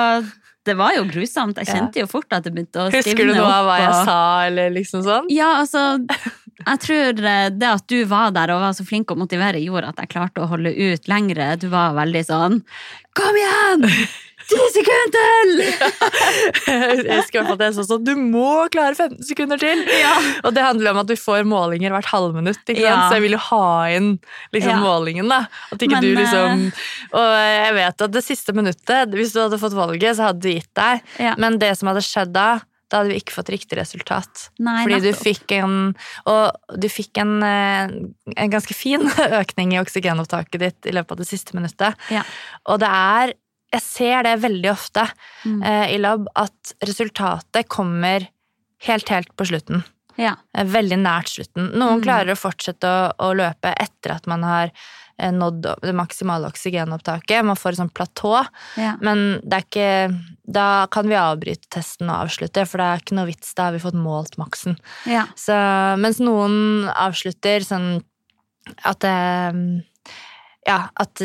[0.65, 1.59] det var jo grusomt.
[1.61, 3.09] Jeg kjente jo fort at det begynte å stivne opp.
[3.09, 4.19] Husker du noe av hva jeg og- sa,
[4.51, 5.31] eller liksom sånn?
[5.33, 5.87] Ja, altså
[6.65, 9.89] Jeg tror eh, det at du var der og var så flink å motivere, gjorde
[9.91, 11.57] at jeg klarte å holde ut lengre.
[11.59, 12.61] Du var veldig sånn
[13.19, 13.89] Kom igjen!
[14.49, 15.53] Ti sekunder til!
[16.69, 19.85] Jeg husker i hvert fall sa sånn Du må klare 15 sekunder til!
[20.45, 22.63] Og det handler om at du får målinger hvert halvminutt.
[22.67, 22.83] Ikke?
[22.85, 22.97] Ja.
[23.09, 24.11] Så jeg vil jo ha inn
[24.55, 24.83] liksom, Ja.
[24.83, 25.31] målingen.
[25.31, 26.67] da At ikke Men, du liksom
[27.15, 30.53] Og jeg vet at det siste minuttet, hvis du hadde fått valget, så hadde du
[30.53, 31.03] gitt deg.
[31.23, 31.35] Ja.
[31.41, 32.49] Men det som hadde skjedd da,
[32.91, 34.49] da hadde vi ikke fått riktig resultat.
[34.63, 35.95] Nei, Fordi du fikk en
[36.31, 37.95] Og du fikk en, eh,
[38.37, 39.09] en ganske fin
[39.43, 41.97] økning i oksygenopptaket ditt i løpet av det siste minuttet.
[42.13, 42.23] Ja.
[42.69, 43.35] Og det er
[43.75, 45.09] Jeg ser det veldig ofte
[45.45, 45.63] Mm.
[45.67, 48.29] eh, i lab at resultatet kommer
[48.87, 49.83] helt, helt på slutten.
[50.17, 50.37] Ja.
[50.57, 51.73] Eh, Veldig nært slutten.
[51.75, 52.05] Noen Mm.
[52.07, 54.71] klarer å fortsette å, å løpe etter at man har
[55.19, 57.45] eh, nådd det maksimale oksygenopptaket.
[57.45, 58.47] Man får et sånt platå.
[58.77, 58.97] Ja.
[59.01, 63.27] Men det ikke Da kan vi avbryte testen og avslutte, for det er ikke noe
[63.31, 63.55] vits.
[63.55, 64.77] Da har vi fått målt maksen.
[65.07, 65.25] ja.
[65.37, 65.55] Så,
[65.99, 68.03] mens noen avslutter sånn
[68.85, 69.85] at det
[70.67, 71.21] Ja, at,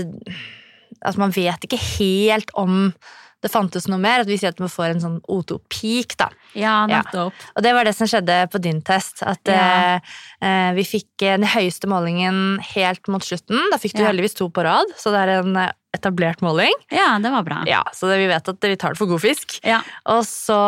[1.06, 2.94] at man vet ikke helt om
[3.42, 4.20] det fantes noe mer.
[4.26, 6.26] At vi sier at man får en sånn O2-peak, da.
[6.60, 7.00] ja, Ja.
[7.00, 7.32] nettopp.
[7.56, 9.24] Og det var det som skjedde på din test.
[9.24, 9.96] At Ja.
[9.96, 10.00] eh,
[10.44, 13.58] eh, vi fikk eh, den høyeste målingen helt mot slutten.
[13.72, 14.10] Da fikk du Ja.
[14.12, 16.74] heldigvis to på rad, så det er en eh, etablert måling.
[16.92, 17.64] Ja, det var bra.
[17.66, 19.60] Ja, Så det, vi vet at vi tar det for god fisk.
[19.64, 19.80] Ja.
[20.06, 20.60] Og så,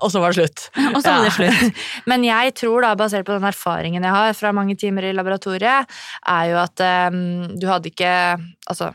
[0.00, 0.70] og så var det slutt.
[0.94, 1.74] Og så var det slutt.
[2.06, 5.90] Men jeg tror, da, basert på den erfaringen jeg har fra mange timer i laboratoriet,
[6.28, 8.14] er jo at um, du hadde ikke
[8.70, 8.94] Altså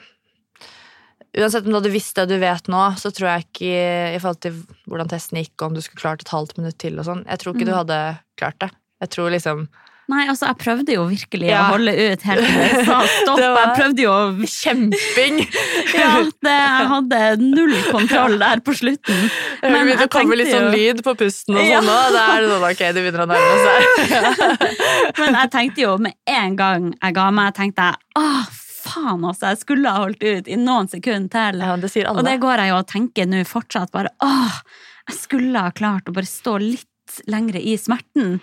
[1.37, 4.39] Uansett om du hadde visst det du vet nå, så tror jeg ikke i forhold
[4.41, 4.55] til
[4.89, 7.37] hvordan testen gikk, og om du skulle klart et halvt minutt til og sånn, jeg
[7.43, 7.69] tror ikke Mm.
[7.69, 7.99] du hadde
[8.39, 8.71] klart det.
[9.01, 9.67] Jeg tror liksom
[10.09, 11.59] Nei, altså, jeg prøvde jo virkelig Ja.
[11.69, 13.37] å holde ut helt til jeg sa stopp.
[13.37, 15.35] Var- Jeg prøvde jo Kjemping!
[15.99, 19.29] Ja, det, jeg hadde null kontroll der på slutten.
[19.61, 21.77] Men det kommer litt sånn lyd på pusten og Ja.
[21.81, 21.97] sånn nå.
[22.15, 24.39] Da er det sånn ok, du begynner å nærme seg.
[25.19, 28.45] Men jeg tenkte jo med en gang jeg ga meg, tenkte jeg åh,
[28.89, 31.63] faen også, jeg skulle ha holdt ut i noen sekunder til.
[31.65, 32.23] Ja, det sier alle.
[32.23, 34.62] Og det går jeg jo og tenker nå fortsatt bare åh,
[35.10, 38.38] jeg skulle ha klart å bare stå litt lengre i smerten.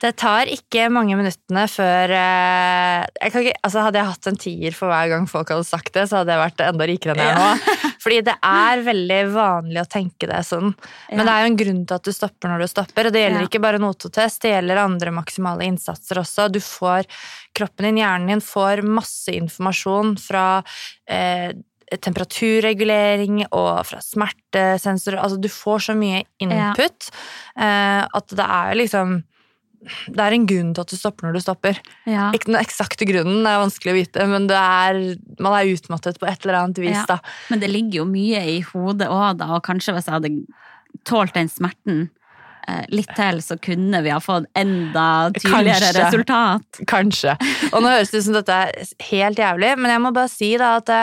[0.00, 4.38] Det tar ikke mange minuttene før eh, jeg kan ikke, altså Hadde jeg hatt en
[4.40, 7.20] tier for hver gang folk hadde sagt det, så hadde jeg vært enda rikere enn
[7.20, 7.76] jeg er nå.
[8.00, 10.72] Fordi det er veldig vanlig å tenke det sånn.
[11.10, 11.26] Men Ja.
[11.28, 13.06] det er jo en grunn til at du stopper når du stopper.
[13.10, 13.48] Og det gjelder Ja.
[13.50, 16.48] ikke bare nototest, det gjelder andre maksimale innsatser også.
[16.52, 17.04] Du får,
[17.52, 20.62] Kroppen din, hjernen din, får masse informasjon fra
[21.10, 21.50] eh,
[21.90, 25.18] temperaturregulering og fra smertesensorer.
[25.20, 27.10] Altså, du får så mye input
[27.58, 28.06] ja.
[28.06, 29.18] at det er liksom
[29.80, 31.78] det er en grunn til at du stopper når du stopper.
[32.08, 32.28] Ja.
[32.36, 35.00] Ikke den eksakte grunnen, det er vanskelig å vite, men det er,
[35.40, 36.98] man er utmattet på et eller annet vis.
[36.98, 37.06] Ja.
[37.14, 37.18] da.
[37.48, 40.32] Men det ligger jo mye i hodet òg, da, og kanskje hvis jeg hadde
[41.08, 42.02] tålt den smerten
[42.68, 45.06] eh, litt til, så kunne vi ha fått enda
[45.38, 46.04] tydeligere Kanskje.
[46.04, 46.82] resultat.
[46.90, 47.38] Kanskje.
[47.70, 50.52] Og nå høres det ut som dette er helt jævlig, men jeg må bare si
[50.60, 51.02] da at det,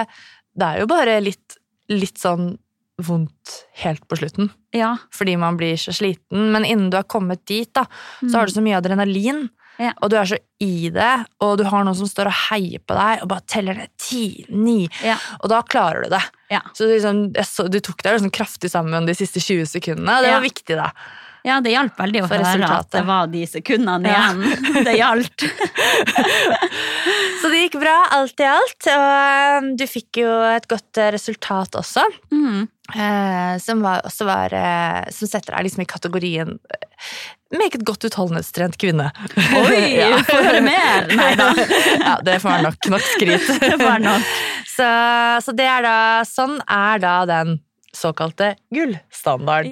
[0.57, 1.57] det er jo bare litt,
[1.93, 2.53] litt sånn
[2.97, 4.49] vondt helt på slutten.
[4.75, 4.95] Ja.
[5.13, 6.51] Fordi man blir så sliten.
[6.53, 7.85] Men innen du har kommet dit, da,
[8.23, 9.47] så har du så mye adrenalin.
[9.77, 9.91] Ja.
[10.01, 11.11] Og du er så i det,
[11.45, 14.23] og du har noen som står og heier på deg og bare teller ned ti,
[14.49, 15.19] ni, Ja.
[15.37, 16.23] og da klarer du det.
[16.49, 16.63] Ja.
[16.73, 20.33] Så liksom, så, du tok deg liksom kraftig sammen de siste 20 sekundene, og det
[20.33, 20.89] var viktig, da.
[21.47, 24.25] Ja, det hjalp veldig å høre at det var de sekundene Ja.
[24.33, 24.83] igjen.
[24.87, 25.45] Det gjaldt.
[27.41, 28.89] Så det gikk bra, alt i alt.
[28.91, 32.03] Og um, du fikk jo et godt eh, resultat også.
[32.33, 32.65] Mm.
[32.95, 36.53] Eh, som var, også var eh, Som setter deg liksom i kategorien
[37.55, 39.07] meget godt utholdenhetstrent kvinne.
[39.37, 40.09] Oi, Ja.
[40.27, 41.07] får høre mer?
[41.15, 41.45] Nei da.
[42.01, 43.47] ja, det får være nok, nok skryt.
[43.63, 44.31] Det nok.
[44.67, 44.87] Så,
[45.45, 45.95] så det er da
[46.27, 47.57] Sånn er da den
[47.95, 49.71] såkalte gullstandarden.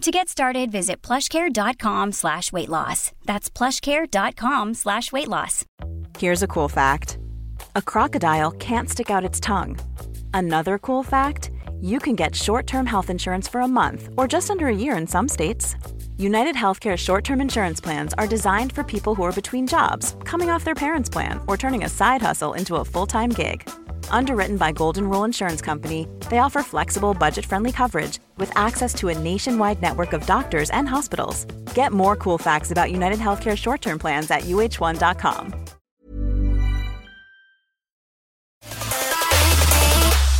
[0.00, 3.12] To get started, visit plushcare.com slash weight loss.
[3.26, 5.66] That's plushcare.com slash weight loss.
[6.18, 7.18] Here's a cool fact
[7.76, 9.78] a crocodile can't stick out its tongue.
[10.32, 11.50] Another cool fact
[11.82, 14.96] you can get short term health insurance for a month or just under a year
[14.96, 15.76] in some states.
[16.16, 20.48] United Healthcare short term insurance plans are designed for people who are between jobs, coming
[20.48, 23.68] off their parents' plan, or turning a side hustle into a full time gig.
[24.10, 29.08] Underwritten by Golden Rule Insurance Company, they offer flexible, budget friendly coverage with access to
[29.08, 31.44] a nationwide network of doctors and hospitals.
[31.74, 35.54] Get more cool facts about United Healthcare short term plans at uh1.com.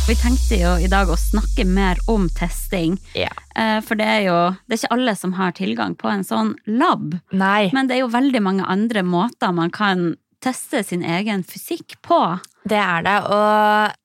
[0.07, 2.97] Vi tenkte jo i dag å snakke mer om testing.
[3.15, 3.29] Ja.
[3.55, 6.55] Eh, For det er jo det er ikke alle som har tilgang på en sånn
[6.67, 7.13] lab.
[7.31, 7.69] Nei.
[7.71, 12.19] Men det er jo veldig mange andre måter man kan teste sin egen fysikk på.
[12.67, 13.97] Det er det, og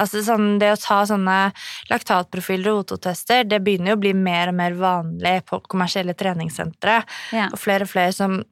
[0.00, 1.38] altså, sånn, det å ta sånne
[1.90, 7.02] laktatprofiler og ototester, det begynner jo å bli mer og mer vanlig på kommersielle treningssentre.
[7.36, 7.50] Ja.
[7.52, 8.42] Og flere og flere som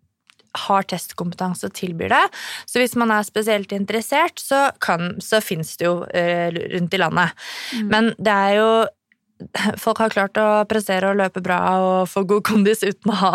[0.67, 2.25] har testkompetanse og tilbyr det.
[2.69, 7.01] Så hvis man er spesielt interessert, så, kan, så fins det jo eh, rundt i
[7.01, 7.39] landet.
[7.89, 8.69] Men det er jo
[9.83, 13.33] Folk har klart å prestere og løpe bra og få god kondis uten å ha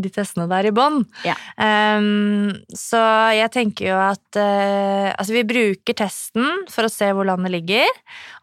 [0.00, 1.02] de testene der i bånn.
[1.26, 1.36] Ja.
[1.56, 3.00] Um, så
[3.36, 7.90] jeg tenker jo at uh, Altså, vi bruker testen for å se hvor landet ligger,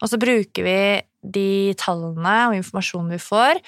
[0.00, 0.78] og så bruker vi
[1.22, 3.60] de tallene og informasjonen vi får,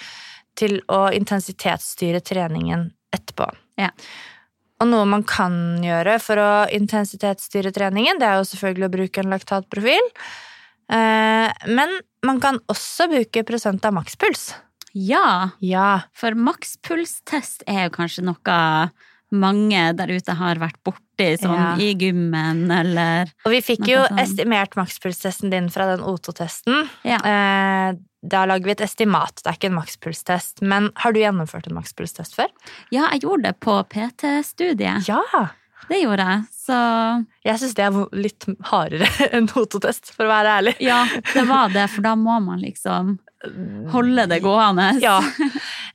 [0.59, 3.49] til å intensitetsstyre treningen etterpå.
[3.81, 3.91] Ja.
[4.83, 9.23] Og noe man kan gjøre for å intensitetsstyre treningen, det er jo selvfølgelig å bruke
[9.23, 10.11] en laktatprofil.
[10.93, 11.95] Eh, men
[12.25, 14.55] man kan også bruke prosent av makspuls.
[14.95, 16.03] Ja, Ja.
[16.15, 18.91] for makspulstest er jo kanskje noe
[19.35, 21.75] mange der ute har vært borti, sånn Ja.
[21.77, 24.21] i gymmen eller Og vi fikk jo sånn.
[24.21, 26.89] estimert makspulstesten din fra den O2-testen.
[27.05, 27.19] Ja.
[27.19, 30.63] Eh, da lager vi et estimat, det er ikke en makspulstest.
[30.63, 32.47] Men har du gjennomført en makspulstest før?
[32.91, 35.09] Ja, jeg gjorde det på PT-studiet.
[35.09, 35.21] Ja!
[35.91, 36.45] Det gjorde jeg.
[36.65, 36.77] Så
[37.45, 40.75] Jeg syns det er litt hardere enn O2-test, for å være ærlig.
[40.85, 41.03] ja,
[41.35, 43.19] det var det, for da må man liksom
[43.93, 44.87] holde det gående.
[45.05, 45.19] Ja.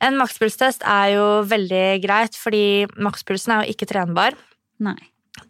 [0.06, 4.36] En makspulstest er jo veldig greit, fordi makspulsen er jo ikke trenbar.
[4.78, 4.94] Nei.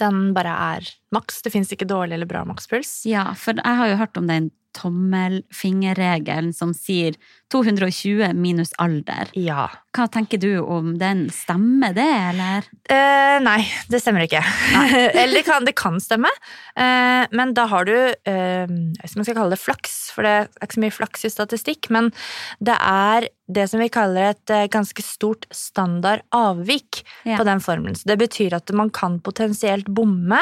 [0.01, 1.43] Den bare er maks.
[1.45, 3.03] Det fins ikke dårlig eller bra makspuls.
[3.09, 7.17] Ja, for jeg har jo hørt om den tommelfingerregelen som sier
[7.51, 9.31] 220 minus alder.
[9.35, 9.65] Ja.
[9.97, 11.25] Hva tenker du om den?
[11.35, 12.69] Stemmer det, eller?
[12.87, 13.59] Eh, nei,
[13.91, 14.43] det stemmer ikke.
[15.21, 16.31] Eller det kan, det kan stemme,
[16.79, 20.49] eh, men da har du eh, om jeg skal kalle det flaks, for det er
[20.63, 22.13] ikke så mye flaks i statistikk, men
[22.63, 27.37] det er det som vi kaller et eh, ganske stort standardavvik Ja.
[27.41, 27.99] på den formelen.
[27.99, 30.39] Så det betyr at man kan potensielt bomme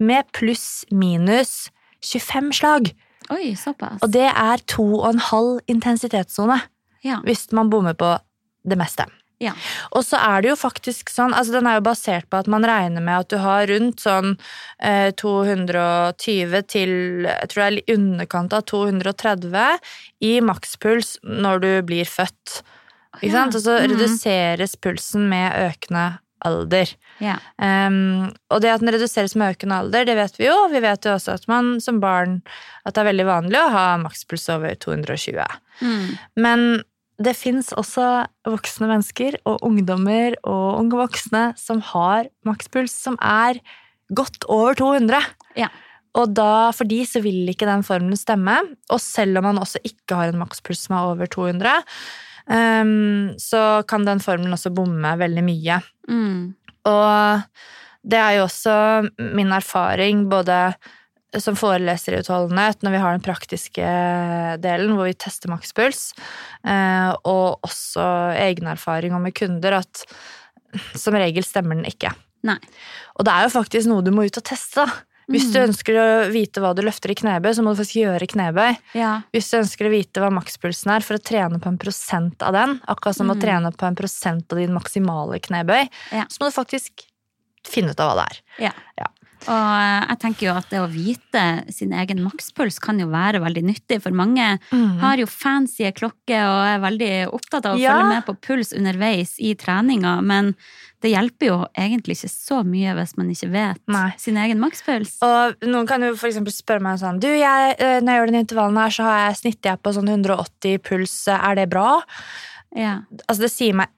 [0.00, 1.68] med pluss-minus
[2.00, 2.92] 25 slag.
[3.30, 4.00] Oi, såpass.
[4.02, 6.60] Og det er to og en halv intensitetssone
[7.04, 7.20] Ja.
[7.24, 8.18] hvis man bommer på
[8.66, 9.04] det meste.
[9.40, 9.52] Ja.
[9.94, 12.64] Og så er det jo faktisk sånn, altså den er jo basert på at man
[12.66, 14.32] regner med at du har rundt sånn
[14.82, 16.90] eh, 220 til
[17.28, 19.78] jeg tror det er underkant av 230
[20.26, 22.62] i makspuls når du blir født.
[23.22, 23.54] Ikke sant?
[23.54, 23.94] Og så Mhm.
[23.94, 26.90] reduseres pulsen med økende alder.
[27.22, 27.38] Ja.
[27.56, 30.56] Um, og det at den reduseres med økende alder, det vet vi jo.
[30.72, 32.40] Vi vet jo også at man som barn
[32.84, 35.42] at det er veldig vanlig å ha makspuls over 220.
[35.82, 36.06] Mm.
[36.40, 36.68] Men
[37.18, 38.06] det fins også
[38.46, 43.58] voksne mennesker og ungdommer og unge voksne som har makspuls som er
[44.14, 45.26] godt over 200.
[45.58, 45.68] Ja.
[46.18, 48.56] Og da, for de så vil ikke den formelen stemme.
[48.90, 51.84] Og selv om man også ikke har en makspuls som er over 200,
[52.48, 55.82] um, så kan den formelen også bomme veldig mye.
[56.08, 56.54] Mm.
[56.88, 57.42] Og
[58.08, 58.76] det er jo også
[59.36, 60.58] min erfaring, både
[61.36, 63.88] som foreleser i utholdenhet, når vi har den praktiske
[64.64, 66.12] delen hvor vi tester makspuls,
[66.64, 68.06] eh, og også
[68.46, 70.06] egen erfaring og med kunder, at
[70.96, 72.14] som regel stemmer den ikke.
[72.48, 72.56] Nei.
[73.18, 75.04] Og det er jo faktisk noe du må ut og teste, da.
[75.28, 75.68] Hvis du Mm.
[75.68, 78.78] ønsker å vite hva du løfter i knebøy, så må du faktisk gjøre knebøy.
[78.94, 79.22] Ja.
[79.34, 82.52] Hvis du ønsker å vite hva makspulsen er, for å trene på en prosent av
[82.56, 83.40] den, akkurat som å Mm.
[83.42, 86.24] trene på en prosent av din maksimale knebøy, Ja.
[86.24, 87.04] så må du faktisk
[87.62, 88.72] finne ut av hva det er.
[88.96, 89.06] Ja.
[89.46, 93.38] Og eh, jeg tenker jo at det å vite sin egen makspuls kan jo være
[93.44, 94.48] veldig nyttig, for mange
[95.00, 97.94] har jo fancy klokker og er veldig opptatt av å Ja.
[97.94, 100.54] følge med på puls underveis i treninga, men
[101.00, 104.08] det hjelper jo egentlig ikke så mye hvis man ikke vet Nei.
[104.18, 105.14] sin egen makspuls.
[105.22, 108.40] Og noen kan jo eksempel spørre meg sånn Du, jeg, eh, når jeg gjør den
[108.42, 111.14] intervallen her, så har jeg snitter jeg på sånn 180 puls.
[111.28, 112.00] Er det bra?
[112.76, 112.98] Ja.
[113.28, 113.88] Altså, det sier meg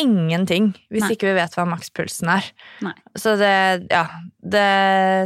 [0.00, 1.14] ingenting hvis Nei.
[1.14, 2.48] ikke vi vet hva makspulsen er.
[3.16, 3.52] Så det,
[3.88, 4.02] ja,
[4.44, 4.64] det,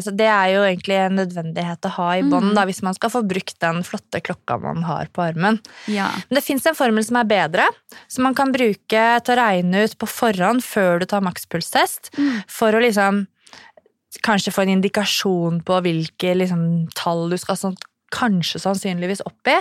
[0.04, 2.62] så det er jo egentlig en nødvendighet å ha i bånd mm.
[2.70, 5.58] hvis man skal få brukt den flotte klokka man har på armen.
[5.90, 6.08] ja.
[6.28, 7.66] Men det fins en formel som er bedre,
[8.08, 12.42] som man kan bruke til å regne ut på forhånd før du tar makspulstest, Mm.
[12.50, 13.26] for å liksom
[14.26, 17.76] kanskje få en indikasjon på hvilke liksom, tall du skal sånn,
[18.10, 19.56] kanskje sannsynligvis opp i.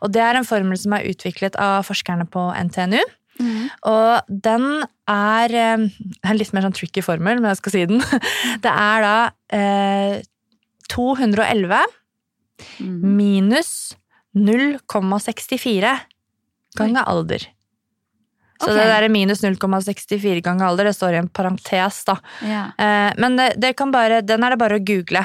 [0.00, 3.02] Og det er en formel som er utviklet av forskerne på NTNU.
[3.40, 3.70] Mm.
[3.88, 4.66] Og den
[5.08, 5.84] er eh,
[6.28, 8.02] En litt mer sånn tricky formel, men jeg skal si den.
[8.64, 9.14] Det er da
[9.56, 10.20] eh,
[10.92, 11.80] 211
[12.76, 13.16] Mm.
[13.16, 13.96] minus
[14.36, 15.98] 0,64
[16.76, 17.46] ganger alder.
[18.60, 18.76] Så okay.
[18.76, 22.18] det der minus 0,64 ganger alder, det står i en parentes, da.
[22.44, 22.64] Ja.
[22.76, 25.22] Eh, men det, det kan bare, den er det bare å google.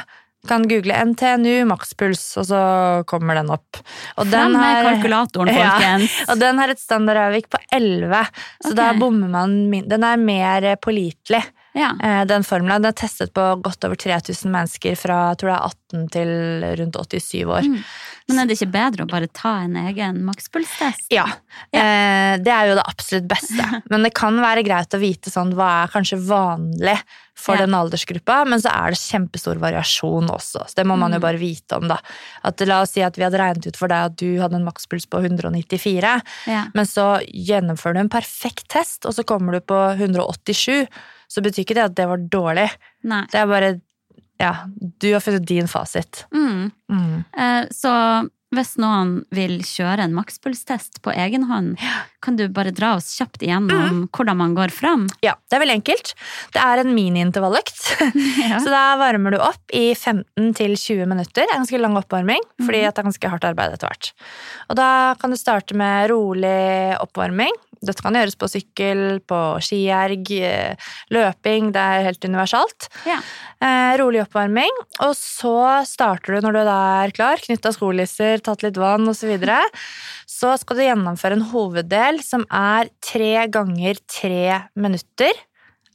[0.47, 2.61] Kan google NTNU makspuls, og så
[3.09, 3.81] kommer den opp.
[4.19, 5.71] Og Fram med kalkulatoren, kalkulatoren, Ja.
[5.75, 6.17] folkens.
[6.29, 8.23] Og den har et standardavvik på 11,
[8.61, 8.79] så okay.
[8.81, 9.55] da bommer man
[9.89, 11.43] Den er mer pålitelig
[11.75, 11.91] Ja.
[12.01, 15.55] Eh, Den formelen den er testet på godt over 3000 mennesker fra jeg tror det
[15.57, 16.29] er 18 til
[16.81, 17.67] rundt 87 år.
[17.67, 17.81] Mm.
[18.27, 21.11] Men er det ikke bedre å bare ta en egen makspulstest?
[21.13, 21.27] Ja,
[21.75, 21.83] ja.
[22.41, 23.67] det er jo det absolutt beste.
[23.91, 26.97] Men det kan være greit å vite sånn, hva er kanskje vanlig
[27.35, 27.65] for Ja.
[27.65, 30.61] den aldersgruppa, men så er det kjempestor variasjon også.
[30.71, 31.25] Så det må man jo Mm.
[31.27, 31.97] bare vite om, da.
[32.47, 34.63] At, la oss si at vi hadde regnet ut for deg at du hadde en
[34.65, 36.63] makspuls på 194, Ja.
[36.73, 40.87] men så gjennomfører du en perfekt test, og så kommer du på 187,
[41.35, 42.69] så betyr ikke det at det var dårlig.
[43.03, 43.25] Nei.
[43.31, 43.73] Det er bare
[44.39, 44.53] Ja,
[44.99, 46.25] du har funnet din fasit.
[46.35, 46.71] Mm.
[46.91, 47.21] Mm.
[47.39, 47.91] Eh, Så
[48.55, 51.77] hvis noen vil kjøre en makspulstest på egen hånd,
[52.23, 53.47] kan du bare dra oss kjapt Mm.
[53.47, 55.07] igjennom hvordan man går fram?
[55.23, 56.13] Ja, det er veldig enkelt.
[56.53, 57.79] Det er en mini-intervalløkt.
[58.49, 58.59] Ja.
[58.59, 61.43] Så da varmer du opp i 15-20 minutter.
[61.53, 62.91] En ganske lang oppvarming, fordi Mhm.
[62.91, 64.11] det er ganske hardt arbeid etter hvert.
[64.69, 67.55] Og da kan du starte med rolig oppvarming.
[67.87, 71.71] Dette kan gjøres på sykkel, på skierg, eh, løping.
[71.75, 72.89] Det er helt universalt.
[73.07, 73.19] Ja.
[73.61, 74.83] Eh, rolig oppvarming.
[75.05, 79.25] Og så starter du når du da er klar, knytta skolisser, tatt litt vann osv.
[79.25, 79.61] Så, videre.
[80.37, 85.33] så skal du gjennomføre en hoveddel som er tre ganger tre minutter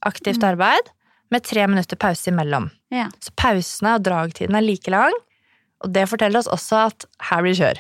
[0.06, 0.88] aktivt arbeid,
[1.30, 2.70] med tre minutter pause imellom.
[2.90, 3.06] Ja.
[3.22, 5.14] Så pausene og dragtiden er like lang,
[5.80, 7.78] og det forteller oss også at her blir kjør.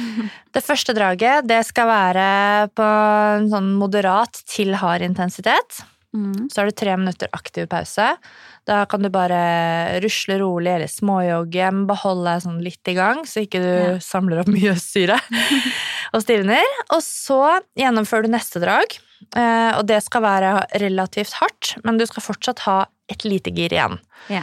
[0.54, 2.26] Det første draget det skal være
[2.74, 2.86] på
[3.38, 5.82] en sånn moderat til hard intensitet.
[6.10, 6.48] Mm.
[6.50, 8.08] Så har du tre minutter aktiv pause.
[8.66, 13.44] Da kan du bare rusle rolig eller småjogge, beholde deg sånn litt i gang, så
[13.44, 13.92] ikke du Ja.
[14.02, 15.20] samler opp mye syre
[16.14, 16.66] og stivner.
[16.90, 17.38] Og så
[17.78, 18.98] gjennomfører du neste drag,
[19.38, 23.70] eh, og det skal være relativt hardt, men du skal fortsatt ha et lite gir
[23.74, 23.98] igjen.
[24.34, 24.42] Ja.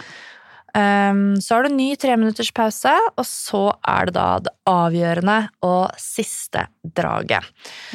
[0.78, 5.96] Um, så har du ny treminutters pause, og så er det da det avgjørende og
[6.02, 7.48] siste draget.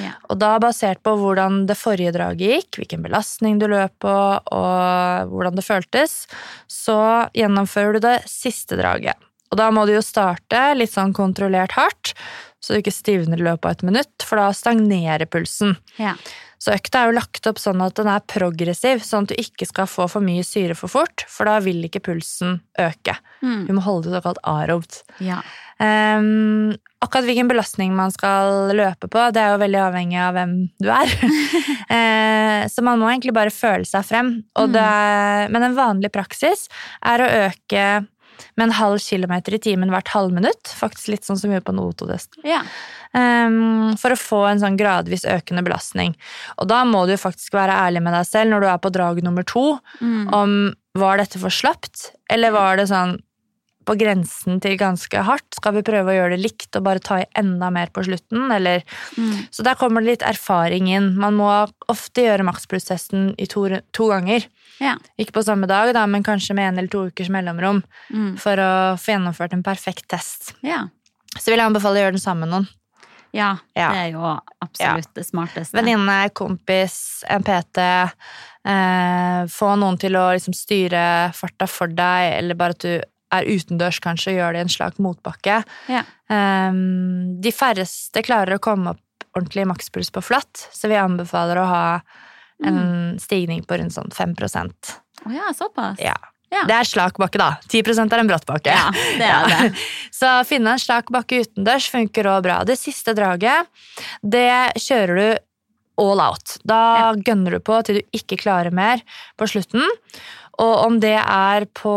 [0.02, 0.16] Ja.
[0.32, 5.30] Og da basert på hvordan det forrige draget gikk, hvilken belastning du løp på, og
[5.30, 6.24] hvordan det føltes,
[6.66, 9.14] så gjennomfører du det siste draget.
[9.52, 12.14] Og da må du jo starte litt sånn kontrollert hardt,
[12.62, 15.76] så du ikke stivner i løpet av et minutt, for da stagnerer pulsen.
[16.00, 16.14] Ja.
[16.62, 19.66] Så økta er jo lagt opp sånn at den er progressiv, sånn at du ikke
[19.66, 23.16] skal få for mye syre for fort, for da vil ikke pulsen øke.
[23.42, 23.66] Mm.
[23.66, 25.02] Du må holde det såkalt arobt.
[25.20, 25.42] ja.
[25.82, 30.52] Um, akkurat hvilken belastning man skal løpe på, det er jo veldig avhengig av hvem
[30.78, 31.14] du er.
[31.90, 34.30] uh, så man må egentlig bare føle seg frem.
[34.62, 34.86] Og det,
[35.50, 36.68] men en vanlig praksis
[37.02, 37.86] er å øke
[38.56, 40.72] med en halv kilometer i timen hvert halvminutt.
[40.78, 42.42] Faktisk litt sånn som vi gjør på Noto-testen.
[42.48, 42.62] ja.
[43.12, 46.14] Um, for å få en sånn gradvis økende belastning.
[46.56, 48.92] Og da må du jo faktisk være ærlig med deg selv når du er på
[48.94, 50.32] drag nummer to, Mm.
[50.32, 50.54] om
[50.96, 53.18] var dette for slapt, eller var det sånn
[53.84, 55.54] på grensen til ganske hardt?
[55.58, 58.50] Skal vi prøve å gjøre det likt og bare ta i enda mer på slutten,
[58.54, 58.82] eller
[59.18, 59.46] Mm.
[59.50, 61.14] Så der kommer det litt erfaring inn.
[61.16, 61.48] Man må
[61.88, 64.46] ofte gjøre maksplusstesten i to, to ganger.
[64.80, 64.96] Ja.
[65.18, 68.38] Ikke på samme dag, da, men kanskje med en eller to ukers mellomrom, Mm.
[68.38, 70.54] for å få gjennomført en perfekt test.
[70.62, 70.88] ja.
[71.38, 72.68] Så vil jeg anbefale å gjøre den sammen med noen.
[73.32, 73.88] Ja, Ja.
[73.92, 75.72] det er jo absolutt det smarteste.
[75.72, 77.78] Venninne, kompis, en PT.
[78.64, 83.00] Eh, få noen til å liksom styre farta for deg, eller bare at du
[83.32, 85.62] er utendørs kanskje gjør det i en slags motbakke.
[85.92, 86.02] Ja.
[86.32, 91.68] Um, de færreste klarer å komme opp ordentlig makspuls på flatt, så vi anbefaler å
[91.70, 91.86] ha
[92.62, 93.18] en Mm.
[93.18, 94.92] stigning på rundt sånn 5%
[95.26, 95.98] Å ja, såpass.
[95.98, 96.14] Ja.
[96.52, 96.66] Ja.
[96.68, 97.56] Det er slak bakke, da.
[97.66, 98.74] 10 er en bratt bakke.
[98.74, 99.78] Ja, det er det.
[100.20, 102.58] Så finne en slak bakke utendørs funker òg bra.
[102.68, 103.70] Det siste draget,
[104.20, 106.58] det kjører du all out.
[106.68, 109.00] Da gønner du på til du ikke klarer mer
[109.40, 109.86] på slutten.
[110.60, 111.96] Og om det er på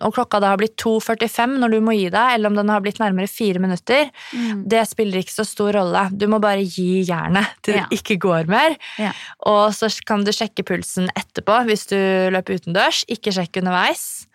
[0.00, 2.80] om klokka da har blitt 2.45 når du må gi deg, eller om den har
[2.80, 4.64] blitt nærmere fire minutter, Mm.
[4.68, 6.10] det spiller ikke så stor rolle.
[6.16, 7.86] Du må bare gi jernet til Ja.
[7.88, 8.76] det ikke går mer.
[8.98, 9.12] Ja.
[9.46, 11.96] Og så kan du sjekke pulsen etterpå hvis du
[12.30, 13.04] løper utendørs.
[13.08, 14.25] Ikke sjekk underveis,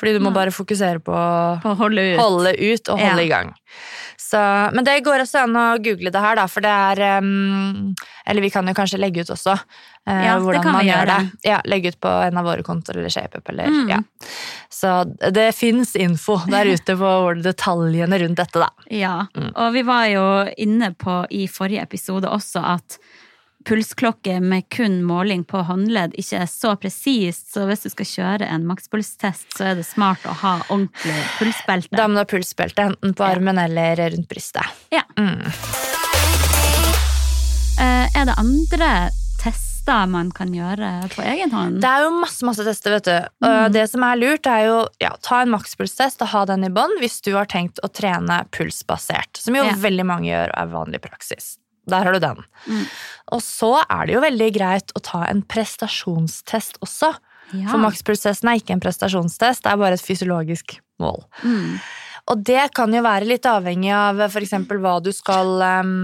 [0.00, 1.14] fordi du må bare fokusere på
[1.62, 2.18] På å holde ut.
[2.20, 3.26] holde ut og holde Ja.
[3.26, 3.52] i gang.
[4.22, 4.38] Så,
[4.72, 7.94] men det går også an å google det her, da, for det er um,
[8.26, 11.16] Eller vi kan jo kanskje legge ut også uh, Ja, hvordan man gjør det.
[11.42, 11.50] det.
[11.50, 13.88] Ja, Legge ut på en av våre kontoer eller ShapeUp eller Mm.
[13.90, 13.98] ja.
[14.72, 17.10] Så det fins info der ute på
[17.42, 18.70] detaljene rundt dette, da.
[18.90, 19.52] Ja, Mm.
[19.54, 20.24] og vi var jo
[20.56, 22.98] inne på i forrige episode også at
[23.64, 28.48] pulsklokke med kun måling på håndledd ikke er så presist, så hvis du skal kjøre
[28.50, 31.96] en makspulstest, så er det smart å ha ordentlig pulsbelte.
[31.96, 33.32] Da må du ha pulsbelte enten på Ja.
[33.36, 34.66] armen eller rundt brystet.
[34.90, 35.02] Ja.
[35.16, 35.42] Mm.
[37.80, 39.10] Eh, Er det andre
[39.42, 41.80] tester man kan gjøre på egen hånd?
[41.82, 43.16] Det er jo masse masse tester, vet du.
[43.48, 46.70] Og det som er lurt, er jo ja, ta en makspulstest og ha den i
[46.70, 49.36] bånn hvis du har tenkt å trene pulsbasert.
[49.42, 49.72] Som jo Ja.
[49.74, 51.56] veldig mange gjør og er vanlig praksis.
[51.90, 52.42] Der har du den.
[52.66, 52.84] Mm.
[53.34, 57.10] Og så er det jo veldig greit å ta en prestasjonstest også.
[57.52, 57.66] Ja.
[57.68, 61.24] For maksprosessen er ikke en prestasjonstest, det er bare et fysiologisk mål.
[61.42, 61.80] Mm.
[62.32, 64.54] Og det kan jo være litt avhengig av f.eks.
[64.70, 65.50] hva du skal
[65.82, 65.96] um,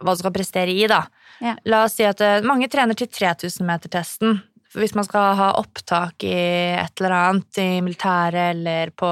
[0.00, 1.04] hva du skal prestere i, da.
[1.42, 1.56] Ja.
[1.66, 4.38] La oss si at eh, mange trener til 3000-metertesten.
[4.74, 6.32] Hvis man skal ha opptak i
[6.80, 9.10] et eller annet, i militæret eller på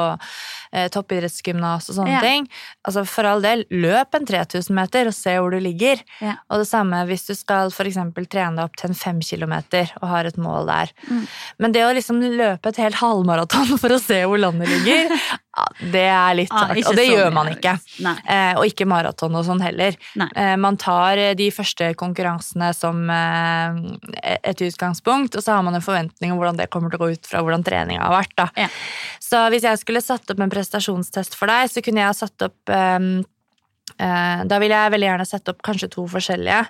[0.73, 2.21] eh, toppidrettsgymnas og sånne Ja.
[2.25, 2.49] ting.
[2.87, 6.01] Altså For all del, løp en 3000 meter og se hvor du ligger.
[6.21, 6.37] Ja.
[6.51, 10.09] Og det samme hvis du skal for trene deg opp til en 5 kilometer og
[10.09, 10.93] har et mål der.
[11.11, 11.27] Mm.
[11.59, 15.11] Men det å liksom løpe et helt halvmaraton for å se hvor landet ligger,
[15.93, 16.79] det er litt Ah, hardt.
[16.79, 17.73] ikke Og det gjør man ikke.
[18.07, 19.97] Eh, og ikke maraton og sånn heller.
[20.37, 25.85] Eh, man tar de første konkurransene som eh, et utgangspunkt, og så har man en
[25.85, 28.37] forventning om hvordan det kommer til å gå ut fra hvordan treninga har vært.
[28.39, 28.49] Da.
[28.67, 28.71] Ja.
[29.23, 32.47] Så hvis jeg skulle satt opp en prestasjonstest for deg, så kunne jeg ha satt
[32.49, 33.13] opp um,
[34.01, 36.65] Da vil jeg veldig gjerne sette opp kanskje to forskjellige.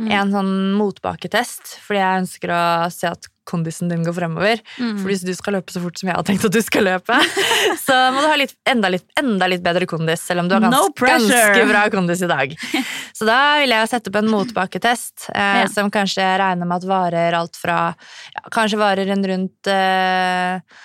[0.00, 0.08] Mm.
[0.16, 2.62] En sånn motbaketest, fordi jeg ønsker å
[2.92, 4.60] se at kondisen din går fremover.
[4.78, 4.96] Mm.
[5.00, 7.18] For hvis du skal løpe så fort som jeg har tenkt at du skal løpe,
[7.86, 10.64] så må du ha litt, enda, litt, enda litt bedre kondis, selv om du har
[10.66, 12.56] gans, No ganske bra kondis i dag.
[13.18, 15.66] Så da vil jeg sette opp en motbakketest, eh, Ja.
[15.70, 20.80] som kanskje regner med at varer alt fra ja, Kanskje varer en rundt eh,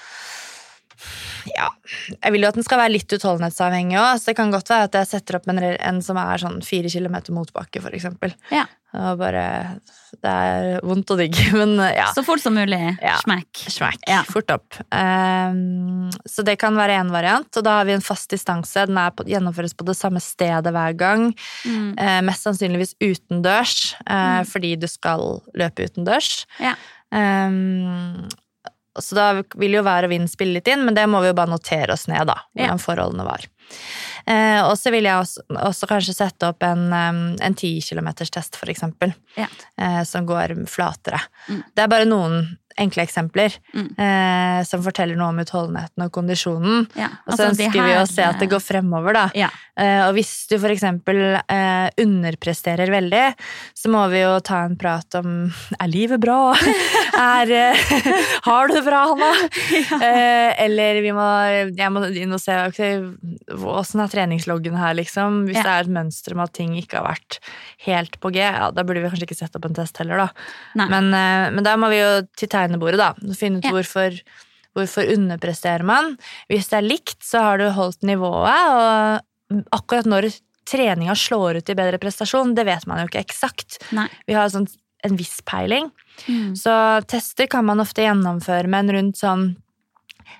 [1.55, 1.67] ja,
[2.11, 4.89] jeg vil jo at den skal være litt utholdenhetsavhengig òg, så det kan godt være
[4.89, 8.33] at jeg setter opp en, en som er sånn fire kilometer motbakke, eksempel.
[8.53, 8.65] Ja.
[8.97, 9.45] Og bare
[10.23, 12.07] Det er vondt og digg, men ja.
[12.15, 12.79] Så fort som mulig.
[13.03, 13.17] Ja.
[13.21, 13.63] Smekk.
[13.73, 14.01] Smack.
[14.09, 14.23] Ja.
[14.27, 14.79] Fort opp.
[14.89, 18.87] Um, så det kan være én variant, og da har vi en fast distanse.
[18.89, 21.29] Den er på, gjennomføres på det samme stedet hver gang.
[21.67, 21.93] Mm.
[21.99, 23.77] Uh, mest sannsynligvis utendørs,
[24.09, 26.45] eh, fordi du skal løpe utendørs.
[26.63, 26.75] Ja.
[27.13, 28.27] Um,
[28.97, 29.27] så da
[29.59, 31.93] vil jo vær og vind spille litt inn, men det må vi jo bare notere
[31.93, 32.39] oss ned, da.
[32.57, 33.45] Hvordan forholdene var.
[34.27, 39.13] Eh, og så vil jeg også, også kanskje sette opp en, en 10 km-test, eksempel.
[39.37, 39.47] Ja.
[39.79, 41.21] Eh, som går flatere.
[41.47, 41.61] Mm.
[41.75, 43.87] Det er bare noen enkle eksempler Mm.
[43.97, 46.85] eh, som forteller noe om utholdenheten og kondisjonen.
[46.95, 47.07] Ja.
[47.25, 49.23] Og så altså, ønsker vi å se at det går fremover, da.
[49.33, 49.49] Ja.
[49.77, 53.23] Eh, og hvis du eksempel eh, underpresterer veldig,
[53.77, 55.51] så må vi jo ta en prat om
[55.83, 56.55] Er livet bra?
[57.21, 57.91] er, eh,
[58.47, 59.29] har du det bra, Hanna?
[59.77, 59.99] Ja.
[60.65, 61.27] eller vi må,
[61.77, 62.81] jeg må inn og se ok,
[63.77, 65.43] åssen er treningsloggen her, liksom.
[65.47, 65.63] Hvis Ja.
[65.67, 67.39] det er et mønster med at ting ikke har vært
[67.85, 70.87] helt på G, ja, da burde vi kanskje ikke sette opp en test heller, da.
[70.89, 73.13] Men, men da må vi jo til tegnebordet, da.
[73.37, 74.17] Finne ut hvorfor,
[74.77, 76.15] hvorfor underpresterer man.
[76.51, 79.25] Hvis det er likt, så har du holdt nivået, og
[79.75, 80.29] akkurat når
[80.67, 83.79] treninga slår ut i bedre prestasjon, det vet man jo ikke eksakt.
[83.95, 84.09] Nei.
[84.27, 84.67] Vi har sånn
[85.05, 85.91] en viss peiling.
[86.25, 86.55] Mm.
[86.57, 86.73] Så
[87.07, 89.47] tester kan man ofte gjennomføre med en rundt sånn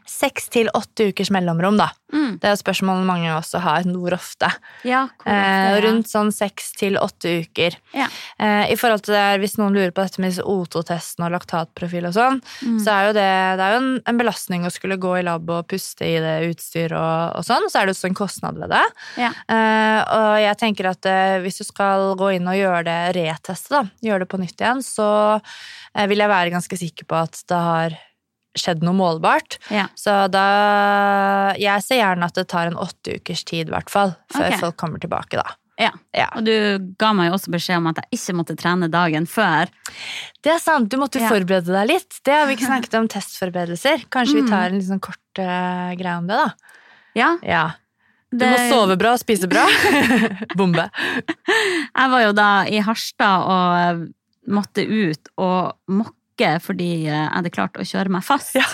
[0.07, 1.89] seks til åtte ukers mellomrom, da.
[2.13, 2.37] Mm.
[2.39, 3.83] Det er spørsmål mange også har.
[3.83, 4.47] Hvor ofte?
[4.87, 7.75] Ja, hvor ofte, Eh, rundt sånn seks til åtte uker.
[7.93, 8.07] Ja.
[8.39, 12.07] Eh, I forhold til det, Hvis noen lurer på dette med disse O2-testene og laktatprofil
[12.07, 12.79] og sånn, Mm.
[12.79, 13.27] så er jo det,
[13.59, 16.49] det er jo en, en belastning å skulle gå i lab og puste i det
[16.49, 18.83] utstyr og, og sånn, så er det også en kostnad ved det.
[19.17, 19.31] Ja.
[19.49, 23.69] Eh, og jeg tenker at eh, hvis du skal gå inn og gjøre det, reteste,
[23.69, 25.41] da, gjøre det på nytt igjen, så
[25.93, 27.97] eh, vil jeg være ganske sikker på at det har
[28.59, 29.57] skjedd noe målbart.
[29.73, 29.87] Ja.
[29.95, 34.15] Så da Jeg ser gjerne at det tar en åtte ukers tid, i hvert fall,
[34.33, 34.59] før okay.
[34.59, 35.55] folk kommer tilbake, da.
[35.77, 35.91] Ja.
[36.17, 36.25] Ja.
[36.35, 36.53] Og du
[36.97, 39.69] ga meg jo også beskjed om at jeg ikke måtte trene dagen før.
[40.41, 41.29] Det er sant, du måtte Ja.
[41.29, 42.17] forberede deg litt.
[42.25, 44.07] Det har vi ikke snakket om testforberedelser.
[44.09, 44.43] Kanskje Mm.
[44.43, 46.53] vi tar en litt sånn kort uh, greie om det, da.
[47.15, 47.71] Ja, Ja.
[48.31, 49.63] Du det- må sove bra og spise bra.
[50.57, 50.89] Bombe.
[51.95, 54.09] Jeg var jo da i Harstad og
[54.51, 55.77] måtte ut og
[56.37, 58.55] mokke fordi eh, jeg hadde klart å kjøre meg fast.
[58.55, 58.65] Ja.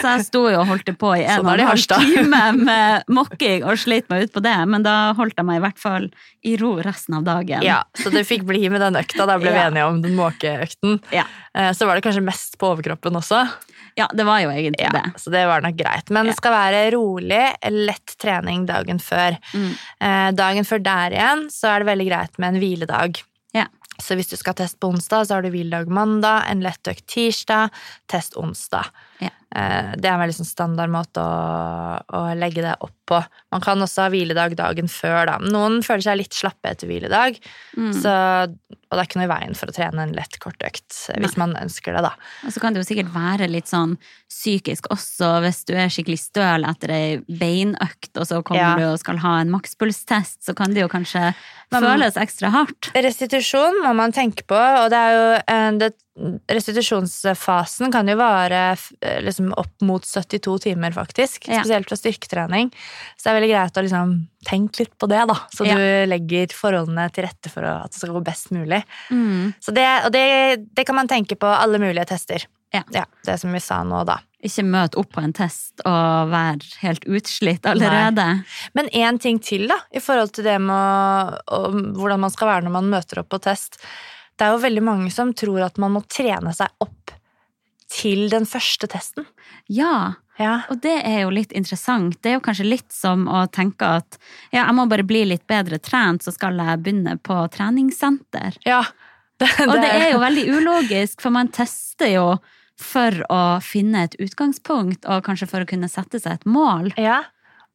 [0.00, 3.04] Så jeg sto jo og holdt på i en Sånn og en halv time med
[3.08, 6.08] mokking og slet meg ut på det, men da holdt jeg meg i hvert fall
[6.44, 7.62] i ro resten av dagen.
[7.62, 9.26] Ja, Så du fikk bli med den økta.
[9.26, 9.68] Da ble vi Ja.
[9.70, 10.98] enige om den måkeøkten.
[11.14, 11.24] Ja.
[11.54, 13.44] Eh, Så var det kanskje mest på overkroppen også.
[13.98, 15.16] Ja, det var jo egentlig Ja, det.
[15.18, 16.10] så det var nok greit.
[16.14, 19.38] Men det skal være rolig, lett trening dagen før.
[19.54, 19.72] Mm.
[20.00, 23.22] Eh, Dagen før der igjen så er det veldig greit med en hviledag.
[24.00, 27.70] Så hvis du skal teste på onsdag, så har du hviledag mandag, en lettøkt tirsdag,
[28.06, 28.86] test onsdag.
[29.20, 29.30] Ja.
[29.56, 33.18] Eh, Det er en veldig sånn standard måte å, å legge det opp på.
[33.50, 35.38] Man kan også ha hviledag dagen før, da.
[35.40, 37.38] Noen føler seg litt slappe etter hviledag,
[37.78, 37.92] Mm.
[37.94, 38.12] så,
[38.50, 41.36] og det er ikke noe i veien for å trene en lett kort økt, hvis
[41.40, 42.10] man ønsker det, da.
[42.44, 43.96] Og så kan det jo sikkert være litt sånn
[44.28, 48.76] psykisk også, hvis du er skikkelig støl etter ei beinøkt, og så kommer Ja.
[48.76, 51.34] du og skal ha en makspulstest, så kan det jo kanskje
[51.72, 52.90] man, føles ekstra hardt.
[52.94, 55.90] Restitusjon må man tenke på, og det er jo eh, det,
[56.50, 61.46] Restitusjonsfasen kan jo vare eh, liksom opp mot 72 timer, faktisk.
[61.48, 61.60] Ja.
[61.62, 62.72] Spesielt fra styrketrening.
[63.16, 64.14] Så det er veldig greit å liksom
[64.48, 65.36] tenke litt på det, da.
[65.54, 65.76] Så Ja.
[65.78, 68.82] du legger forholdene til rette for at det skal gå best mulig.
[69.10, 69.54] Mm.
[69.62, 70.24] Så det, og det,
[70.74, 72.46] det kan man tenke på alle mulige tester.
[72.74, 72.82] Ja.
[73.24, 74.18] Det som vi sa nå, da.
[74.44, 78.26] Ikke møte opp på en test og være helt utslitt allerede.
[78.78, 81.58] Men én ting til, da, i forhold til det med å,
[81.98, 83.80] hvordan man skal være når man møter opp på test.
[84.38, 87.10] Det er jo veldig mange som tror at man må trene seg opp
[87.90, 89.26] til den første testen.
[89.72, 90.60] Ja, Ja.
[90.70, 92.20] og det er jo litt interessant.
[92.22, 94.18] Det er jo kanskje litt som å tenke at
[94.52, 98.60] ja, jeg må bare bli litt bedre trent, så skal jeg begynne på treningssenter.
[98.64, 98.84] ja.
[99.38, 102.24] Det, Og det er jo veldig ulogisk, for man tester jo
[102.78, 106.92] for å finne et utgangspunkt, og kanskje for å kunne sette seg et mål.
[107.00, 107.24] Ja,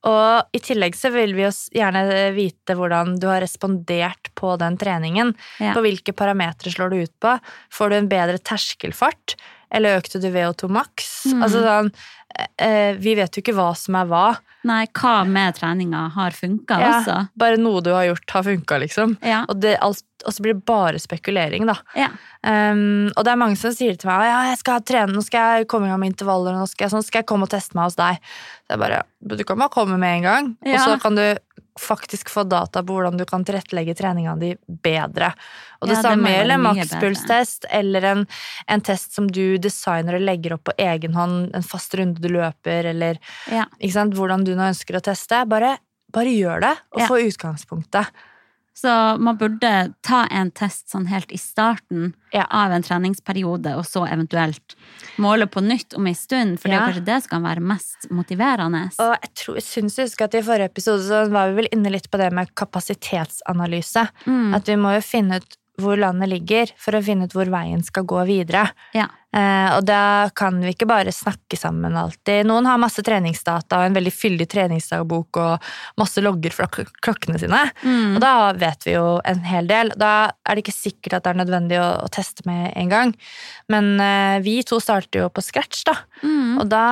[0.04, 2.04] og i tillegg så vil vi jo gjerne
[2.36, 5.32] vite hvordan du har respondert på den treningen.
[5.64, 5.72] Ja.
[5.76, 7.38] På hvilke parametere slår du ut på?
[7.72, 9.38] Får du en bedre terskelfart?
[9.74, 11.14] Eller økte du VO2 maks?
[11.32, 11.46] Mm.
[11.48, 11.94] Altså sånn,
[12.60, 14.26] eh, vi vet jo ikke hva som er hva.
[14.64, 17.18] Nei, hva med treninga har funka Ja, altså.
[17.40, 19.18] Bare noe du har gjort har funka, liksom.
[19.26, 19.44] Ja.
[19.52, 21.78] Og, det, alt, og så blir det bare spekulering, da.
[22.00, 22.12] ja.
[22.44, 25.60] Um, og det er mange som sier til meg ja, jeg skal trene, nå skal
[25.60, 27.78] jeg komme i gang med intervaller, nå skal jeg, sånn skal jeg komme og teste
[27.80, 28.20] meg hos deg.
[28.64, 31.26] Så jeg bare, du kan bare komme med en gang, og så kan du
[31.80, 34.54] faktisk få data på hvordan du kan tilrettelegge treninga di
[34.84, 35.32] bedre.
[35.82, 38.26] Og det Ja, det samme gjelder makspulstest, eller en,
[38.68, 42.30] en test som du designer og legger opp på egen hånd, en fast runde du
[42.32, 43.20] løper, eller
[43.52, 43.66] ja.
[43.80, 45.44] ikke sant, hvordan du nå ønsker å teste.
[45.50, 45.78] Bare,
[46.14, 47.08] bare gjør det, og Ja.
[47.08, 48.08] få utgangspunktet.
[48.76, 48.90] Så
[49.22, 52.48] man burde ta en test sånn helt i starten Ja.
[52.50, 54.74] av en treningsperiode, og så eventuelt
[55.20, 58.10] måle på nytt om en stund, for det er kanskje det som kan være mest
[58.10, 58.90] motiverende.
[58.98, 61.70] Og jeg, tror, jeg syns jeg husker at i forrige episode så var vi vel
[61.72, 64.08] inne litt på det med kapasitetsanalyse.
[64.26, 64.56] Mm.
[64.56, 67.84] At vi må jo finne ut hvor landet ligger, for å finne ut hvor veien
[67.86, 68.72] skal gå videre.
[68.94, 69.08] Ja.
[69.34, 72.46] Eh, og da kan vi ikke bare snakke sammen alltid.
[72.46, 75.66] Noen har masse treningsdata og en veldig fyldig treningsdagbok og
[75.98, 77.64] masse logger fra klokkene sine.
[77.82, 78.16] Mm.
[78.16, 79.90] Og da vet vi jo en hel del.
[79.98, 80.12] Da
[80.46, 83.16] er det ikke sikkert at det er nødvendig å, å teste med en gang.
[83.74, 85.98] Men eh, vi to starter jo på scratch, da.
[86.22, 86.60] Mm.
[86.62, 86.84] Og da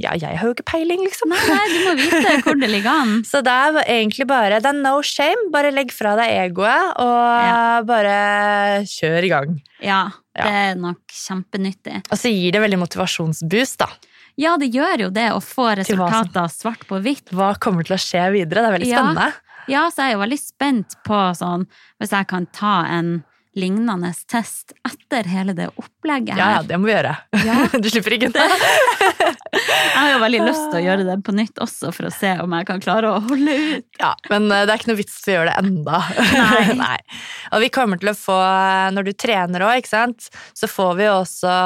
[0.00, 1.30] Ja, jeg har jo ikke peiling, liksom.
[1.34, 3.14] Nei, du må vite hvor det ligger an.
[3.28, 5.50] Så det er egentlig bare Det er no shame.
[5.52, 7.82] Bare legg fra deg egoet, og Ja.
[7.86, 8.16] bare
[8.88, 9.54] kjør i gang.
[9.84, 10.00] Ja,
[10.40, 10.46] Ja.
[10.48, 12.00] det er nok kjempenyttig.
[12.10, 13.88] Og så gir det veldig motivasjonsboost, da.
[14.40, 17.28] Ja, det gjør jo det å få resultater svart på hvitt.
[17.36, 18.62] Hva kommer til å skje videre?
[18.64, 19.00] Det er veldig Ja.
[19.02, 19.32] spennende.
[19.68, 21.66] Ja, så er jeg jo veldig spent på sånn
[22.00, 23.22] Hvis jeg kan ta en
[23.58, 27.14] lignende test etter hele det opplegget Ja, ja, det må vi gjøre.
[27.42, 27.56] Ja.
[27.82, 28.46] du slipper ikke unna.
[29.50, 32.30] Jeg har jo veldig lyst til å gjøre det på nytt også, for å se
[32.44, 33.86] om jeg kan klare å holde ut.
[34.00, 36.02] Ja, men eh, det er ikke noe vits i å gjøre det enda.
[36.78, 36.98] Nei.
[37.54, 38.38] Og vi kommer til å få,
[38.94, 41.56] når du trener òg, ikke sant, så får vi jo også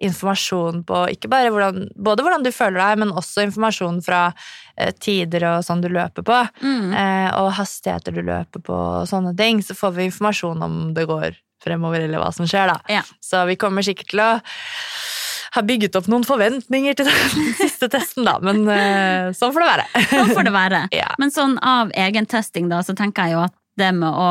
[0.00, 4.69] informasjon på ikke bare hvordan, både hvordan du føler deg, men også informasjon fra eh,
[5.02, 6.40] tider og sånn du løper på.
[6.64, 6.90] Mm.
[6.92, 11.06] eh, og hastigheter du løper på og sånne ting, så får vi informasjon om det
[11.10, 12.78] går fremover, eller hva som skjer, da.
[12.88, 13.02] Ja.
[13.20, 14.30] Så vi kommer sikkert til å
[15.50, 19.70] ha bygget opp noen forventninger til den siste testen, da, men eh, sånn får det
[19.70, 19.86] være.
[20.14, 20.82] Sånn får det være.
[21.00, 21.12] Ja.
[21.20, 24.30] Men sånn av egentesting, da, så tenker jeg jo at det med å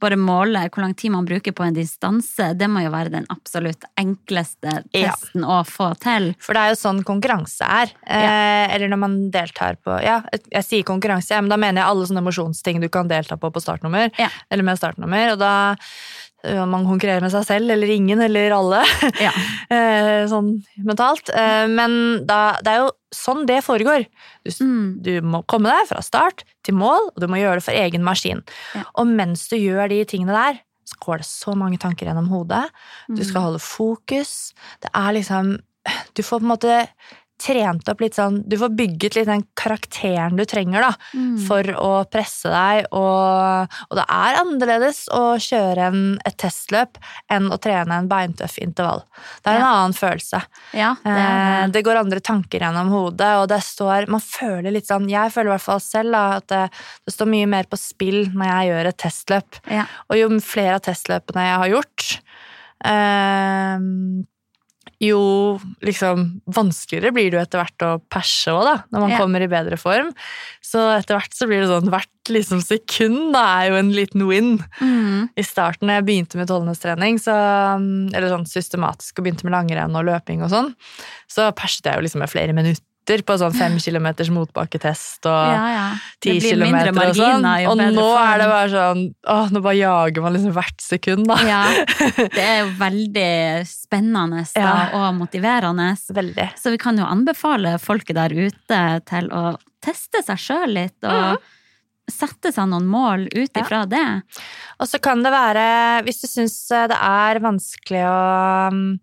[0.00, 3.26] bare måle hvor lang tid man bruker på en distanse, det må jo være den
[3.32, 5.12] absolutt enkleste Ja.
[5.12, 6.34] testen å få til.
[6.40, 7.92] For det er jo sånn konkurranse er.
[8.06, 11.90] Eh, eller når man deltar på Ja, jeg sier konkurranse, ja, men da mener jeg
[11.90, 14.10] alle sånne mosjonsting du kan delta på på startnummer.
[14.18, 14.28] Ja.
[14.50, 15.32] Eller med startnummer.
[15.32, 15.76] Og da
[16.44, 18.80] ja, man konkurrerer med seg selv, eller ingen, eller alle.
[19.20, 19.32] Ja.
[19.74, 20.54] eh, sånn
[20.86, 21.28] mentalt.
[21.34, 24.06] Eh, men da, det er jo sånn det foregår.
[24.46, 25.02] Du, Mm.
[25.02, 28.02] du må komme deg fra start til mål, og du må gjøre det for egen
[28.06, 28.42] maskin.
[28.74, 28.84] Ja.
[28.96, 32.64] Og mens du gjør de tingene der, så går det så mange tanker gjennom hodet.
[33.08, 33.24] Du Mm.
[33.28, 34.52] skal holde fokus.
[34.80, 35.58] Det er liksom
[36.14, 36.88] Du får på en måte
[37.40, 41.38] trent opp litt sånn Du får bygget litt den karakteren du trenger, da, Mm.
[41.46, 46.98] for å presse deg, og, og det er annerledes å kjøre en, et testløp
[47.32, 49.02] enn å trene en beintøff intervall.
[49.42, 50.42] Det er en annen følelse.
[50.76, 51.66] Ja, det Eh.
[51.70, 55.50] Det går andre tanker gjennom hodet, og det står Man føler litt sånn Jeg føler
[55.50, 56.62] i hvert fall selv da, at det,
[57.06, 59.60] det står mye mer på spill når jeg gjør et testløp.
[59.70, 59.84] Ja.
[60.10, 62.06] Og jo flere av testløpene jeg har gjort,
[62.84, 63.78] eh,
[65.00, 65.20] jo
[65.80, 69.18] liksom vanskeligere blir det jo etter hvert å perse òg, da, når man Ja.
[69.22, 70.10] kommer i bedre form.
[70.60, 74.26] Så etter hvert så blir det sånn hvert liksom sekund da er jo en liten
[74.28, 74.58] win.
[74.80, 75.30] Mm.
[75.36, 77.32] I starten da jeg begynte med utholdenhetstrening, så,
[78.12, 80.74] eller sånn systematisk og begynte med langrenn og løping og sånn,
[81.26, 82.84] så perset jeg jo liksom med flere minutter
[83.26, 85.86] på sånn fem kilometers motbakketest og Ja, ja.
[86.22, 87.46] ti kilometer og sånn.
[87.66, 91.38] Og nå er det bare sånn åh, nå bare jager man liksom hvert sekund, da.
[91.42, 91.62] Ja,
[92.36, 94.74] det er jo veldig spennende da, Ja.
[95.00, 95.96] og motiverende.
[96.14, 96.50] Veldig.
[96.60, 101.40] Så vi kan jo anbefale folket der ute til å teste seg sjøl litt, og
[102.10, 103.62] sette seg noen mål ut Ja.
[103.62, 104.22] ifra det.
[104.78, 108.98] Og så kan det være, hvis du syns det er vanskelig å mm,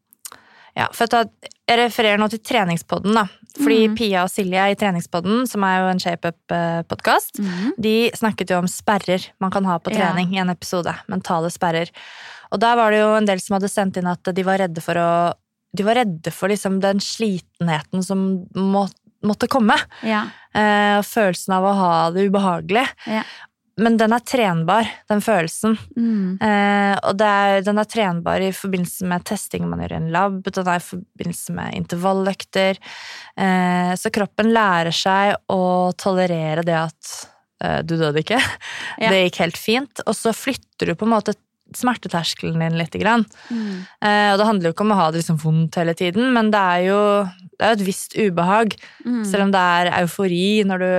[0.78, 1.32] Ja, for at
[1.68, 3.26] jeg refererer nå til treningspodden, da.
[3.58, 7.40] Fordi Pia og Silje i treningspodden, som er jo en ShapeUp-podkast,
[7.82, 9.98] de snakket jo om sperrer man kan ha på Ja.
[10.14, 10.94] trening i en episode.
[11.10, 11.90] Mentale sperrer.
[12.52, 14.82] Og der var det jo en del som hadde sendt inn at de var redde
[14.82, 15.34] for å
[15.76, 18.22] De var redde for liksom den slitenheten som
[18.56, 18.88] må,
[19.22, 19.76] måtte komme.
[20.02, 20.24] Ja.
[20.56, 22.88] Eh, følelsen av å ha det ubehagelig.
[23.06, 23.22] Ja.
[23.78, 25.76] Men den er trenbar, den følelsen.
[25.94, 26.38] Mm.
[26.42, 30.12] Eh, og det er, den er trenbar i forbindelse med testing man gjør i en
[30.16, 32.82] lab, den er i forbindelse med intervalløkter.
[33.38, 37.12] Eh, så kroppen lærer seg å tolerere det at
[37.64, 38.42] eh, du døde ikke.
[38.98, 39.12] Ja.
[39.14, 40.00] Det gikk helt fint.
[40.10, 41.36] Og så flytter du på en måte
[41.78, 42.96] smerteterskelen din litt.
[42.98, 43.28] Grann.
[43.54, 43.84] Mm.
[44.02, 46.50] Eh, og det handler jo ikke om å ha det liksom vondt hele tiden, men
[46.54, 47.02] det er jo,
[47.54, 48.74] det er et visst ubehag.
[49.06, 49.22] Mm.
[49.28, 50.90] Selv om det er eufori når du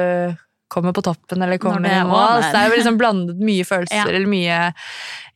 [0.69, 2.43] kommer på toppen eller kommer er i mål.
[2.45, 4.07] Så det er jo liksom blandet mye følelser, Ja.
[4.09, 4.59] eller mye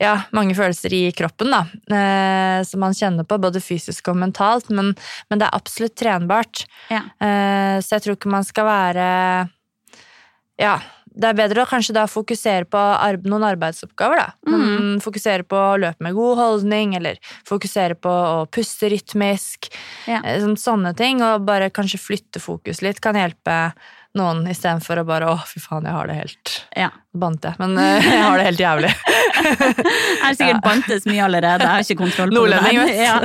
[0.03, 1.63] Ja, mange følelser i kroppen, da.
[1.95, 4.69] Eh, som man kjenner på, både fysisk og mentalt.
[4.71, 4.95] Men,
[5.31, 6.67] men det er absolutt trenbart.
[6.91, 7.03] Ja.
[7.21, 9.07] Eh, så jeg tror ikke man skal være
[10.59, 10.79] Ja.
[11.15, 14.31] Det er bedre å kanskje da fokusere på arbe noen arbeidsoppgaver, da.
[14.49, 14.95] Mm.
[15.05, 19.69] Fokusere på å løpe med god holdning, eller fokusere på å puste rytmisk.
[20.09, 20.23] Ja.
[20.25, 23.75] Eh, Sånn, sånne ting, og bare kanskje flytte fokus litt kan hjelpe
[24.19, 26.91] noen istedenfor å bare 'å, fy faen, jeg har det helt ja.
[27.17, 28.95] Bante, men uh, jeg har det helt jævlig'.
[29.43, 31.65] Jeg har sikkert bantes mye allerede.
[31.67, 32.93] Jeg har ikke kontroll på det der.
[33.09, 33.17] Ja.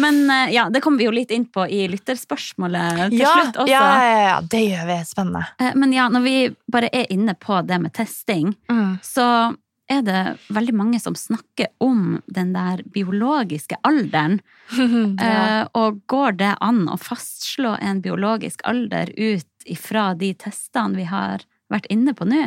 [0.00, 3.56] Men uh, ja, det kommer vi jo litt inn på i lytterspørsmålet til ja, slutt
[3.64, 3.70] også.
[3.70, 4.98] ja, ja, ja, det gjør vi.
[5.10, 5.44] Spennende.
[5.60, 6.36] Uh, Men ja, når vi
[6.72, 8.98] bare er inne på det med testing, Mm.
[9.02, 9.56] så
[9.90, 10.22] er det
[10.52, 14.40] veldig mange som snakker om den der biologiske alderen.
[14.76, 15.66] Ja.
[15.72, 21.44] Og går det an å fastslå en biologisk alder ut ifra de testene vi har
[21.72, 22.46] vært inne på nå?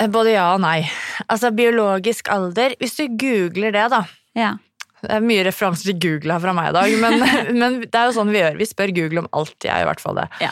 [0.00, 0.82] Eh, Både ja og nei.
[1.28, 4.04] Altså, biologisk alder Hvis du googler det, da
[4.38, 4.56] Ja.
[5.00, 7.22] Det er mye referanser til Google her fra meg i dag, men,
[7.60, 8.58] men det er jo sånn vi gjør.
[8.60, 10.26] Vi spør Google om alt, jeg i hvert fall det.
[10.44, 10.50] Ja.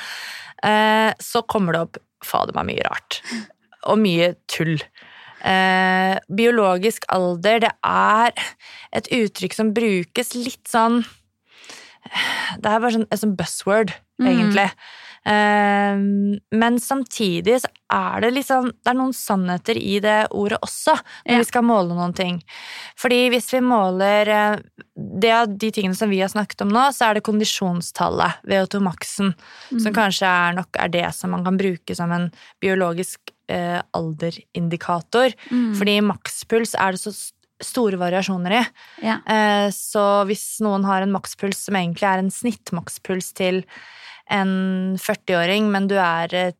[0.64, 3.18] Eh, så kommer det opp fader meg mye rart.
[3.92, 4.80] Og mye tull.
[5.44, 8.32] Eh, biologisk alder, det er
[8.96, 11.02] et uttrykk som brukes litt sånn
[12.62, 14.26] Det er bare sånn, et sånn buzzword, Mm.
[14.32, 14.70] egentlig.
[15.30, 15.98] Eh,
[16.58, 20.96] men samtidig så er det liksom Det er noen sannheter i det ordet også,
[21.26, 21.38] når Ja.
[21.38, 22.42] vi skal måle noen ting.
[22.98, 24.58] Fordi hvis vi måler eh,
[25.20, 29.34] det av de tingene som vi har snakket om nå, så er det kondisjonstallet, VO2-maksen,
[29.78, 35.32] som kanskje er nok er det som man kan bruke som en biologisk eh, alderindikator.
[35.50, 35.74] Mm.
[35.78, 37.32] Fordi makspuls er det så s-
[37.64, 38.62] store variasjoner i.
[39.02, 39.18] Ja.
[39.26, 43.64] Eh, Så hvis noen har en makspuls som egentlig er en snittmakspuls til
[44.30, 46.52] en 40-åring, men du er eh,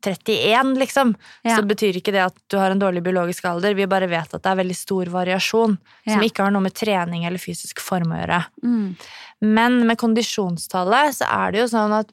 [0.00, 1.56] 31, liksom, Ja.
[1.58, 3.74] så betyr ikke det at du har en dårlig biologisk alder.
[3.76, 5.76] Vi bare vet at det er veldig stor variasjon,
[6.08, 8.38] som ikke har noe med trening eller fysisk form å gjøre.
[8.64, 8.96] Mm.
[9.42, 12.10] Men med kondisjonstallet så er det jo sånn at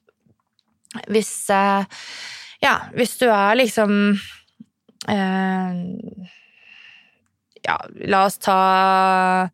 [1.08, 1.86] hvis eh,
[2.62, 3.92] Ja, hvis du er liksom
[5.08, 5.74] eh,
[7.68, 9.50] Ja, la oss ta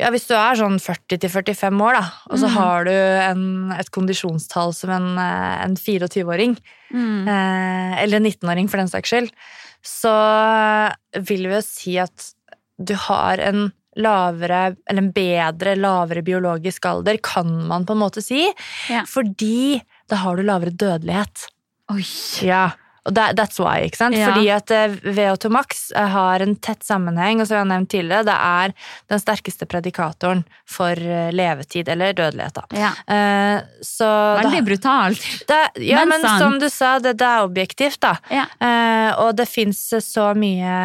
[0.00, 2.54] ja, Hvis du er sånn 40-45 år, da, og så Mm.
[2.56, 6.56] har du en, et kondisjonstall som en, eh, en 24-åring,
[6.94, 7.28] Mm.
[7.28, 9.30] eh, eller en 19-åring for den saks skyld,
[9.84, 10.14] så
[11.20, 12.32] vil vi jo si at
[12.82, 18.22] du har en lavere, eller en bedre, lavere biologisk alder, kan man på en måte
[18.24, 18.46] si,
[18.88, 19.02] Ja.
[19.04, 21.46] fordi da har du lavere dødelighet.
[21.90, 22.04] Oi.
[22.40, 22.70] Ja,
[23.08, 24.16] og that, that's why, ikke sant?
[24.18, 24.28] Ja.
[24.30, 27.90] Fordi at eh, VO2 max eh, har en tett sammenheng, og som jeg har nevnt
[27.92, 28.74] tidligere, det er
[29.12, 32.66] den sterkeste predikatoren for eh, levetid, eller dødelighet, da.
[32.76, 32.92] Ja.
[33.10, 34.08] Uh, så
[34.40, 35.24] Veldig da, brutalt.
[35.48, 38.14] det, ja, men men som du sa, det, det er objektivt, da.
[38.32, 38.44] Ja.
[38.60, 40.76] Uh, og det fins så mye,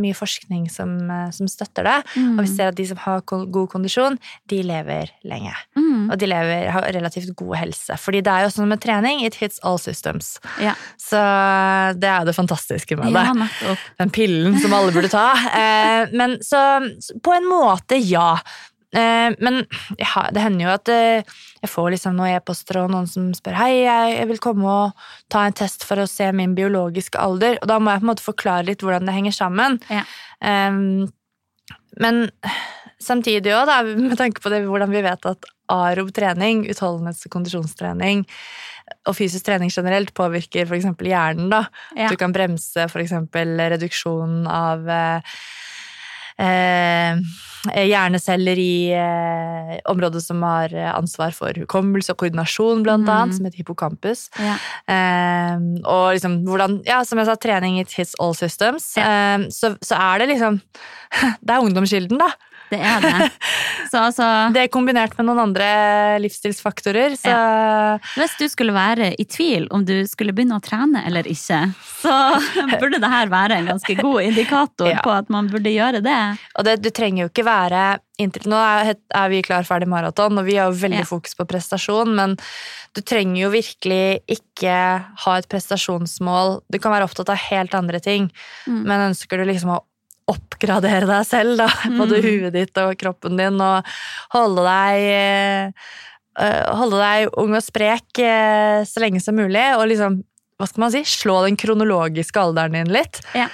[0.00, 0.96] mye forskning som,
[1.34, 1.96] som støtter det.
[2.16, 2.34] Mm.
[2.34, 4.18] Og vi ser at de som har god kondisjon,
[4.50, 5.54] de lever lenge.
[5.78, 6.10] Mm.
[6.10, 7.96] Og de lever, har relativt god helse.
[8.00, 10.36] Fordi det er jo sånn med trening, it hits all systems.
[10.62, 10.74] Ja.
[11.00, 11.20] Så
[12.00, 13.26] det er det fantastiske med det.
[13.66, 13.76] ja.
[14.00, 15.28] Den pillen som alle burde ta.
[15.60, 16.60] Eh, men så,
[17.24, 18.34] på en måte, ja.
[18.92, 19.60] Eh, men
[19.98, 23.54] ja, det hender jo at eh, jeg får liksom noen e-poster og noen som spør
[23.60, 27.60] Hei, jeg, vil komme og ta en test for å se min biologiske alder.
[27.60, 29.78] Og da må jeg på en måte forklare litt hvordan det henger sammen.
[29.92, 30.02] Ja.
[30.42, 31.06] Eh,
[32.00, 32.20] men
[33.02, 38.24] samtidig òg, med tanke på det, hvordan vi vet at arob trening, utholdenhets- og kondisjonstrening
[39.08, 40.86] og fysisk trening generelt påvirker f.eks.
[41.00, 41.50] hjernen.
[41.52, 41.64] da.
[41.96, 42.08] Ja.
[42.12, 43.12] Du kan bremse f.eks.
[43.34, 45.20] reduksjonen av eh,
[46.40, 47.20] eh,
[47.90, 53.10] hjerneceller i eh, området som har ansvar for hukommelse og koordinasjon, blant Mm.
[53.14, 54.28] annet, som heter hippocampus.
[54.40, 54.56] Ja.
[54.88, 58.96] Eh, og liksom hvordan Ja, som jeg sa, trening it hits all systems.
[58.96, 60.60] Eh, så, så er det liksom
[61.44, 62.30] Det er ungdomskilden, da.
[62.70, 63.28] Det er det.
[63.90, 65.68] Så altså Det er kombinert med noen andre
[66.22, 67.34] livsstilsfaktorer, så
[68.16, 71.60] Hvis du skulle være i tvil om du skulle begynne å trene eller ikke,
[72.00, 72.14] så
[72.80, 75.00] burde det her være en ganske god indikator Ja.
[75.04, 76.18] på at man burde gjøre det.
[76.58, 77.82] Og det, du trenger jo ikke være
[78.20, 81.08] inntil, Nå er, er vi klar ferdig maraton, og vi har jo veldig Ja.
[81.08, 82.34] fokus på prestasjon, men
[82.94, 84.74] du trenger jo virkelig ikke
[85.24, 86.60] ha et prestasjonsmål.
[86.70, 88.30] Du kan være opptatt av helt andre ting,
[88.68, 88.82] Mm.
[88.84, 89.80] men ønsker du liksom å
[90.30, 91.66] oppgradere deg selv, da,
[92.00, 92.26] både Mm.
[92.28, 93.86] huet ditt og kroppen din, og
[94.34, 95.92] holde deg eh,
[96.40, 100.20] eh, Holde deg ung og sprek eh, så lenge som mulig, og liksom
[100.60, 103.46] hva skal man si, slå den kronologiske alderen din litt Ja.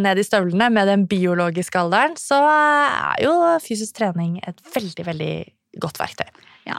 [0.00, 5.34] ned i støvlene med den biologiske alderen, så er jo fysisk trening et veldig, veldig
[5.84, 6.30] godt verktøy.
[6.64, 6.78] Ja,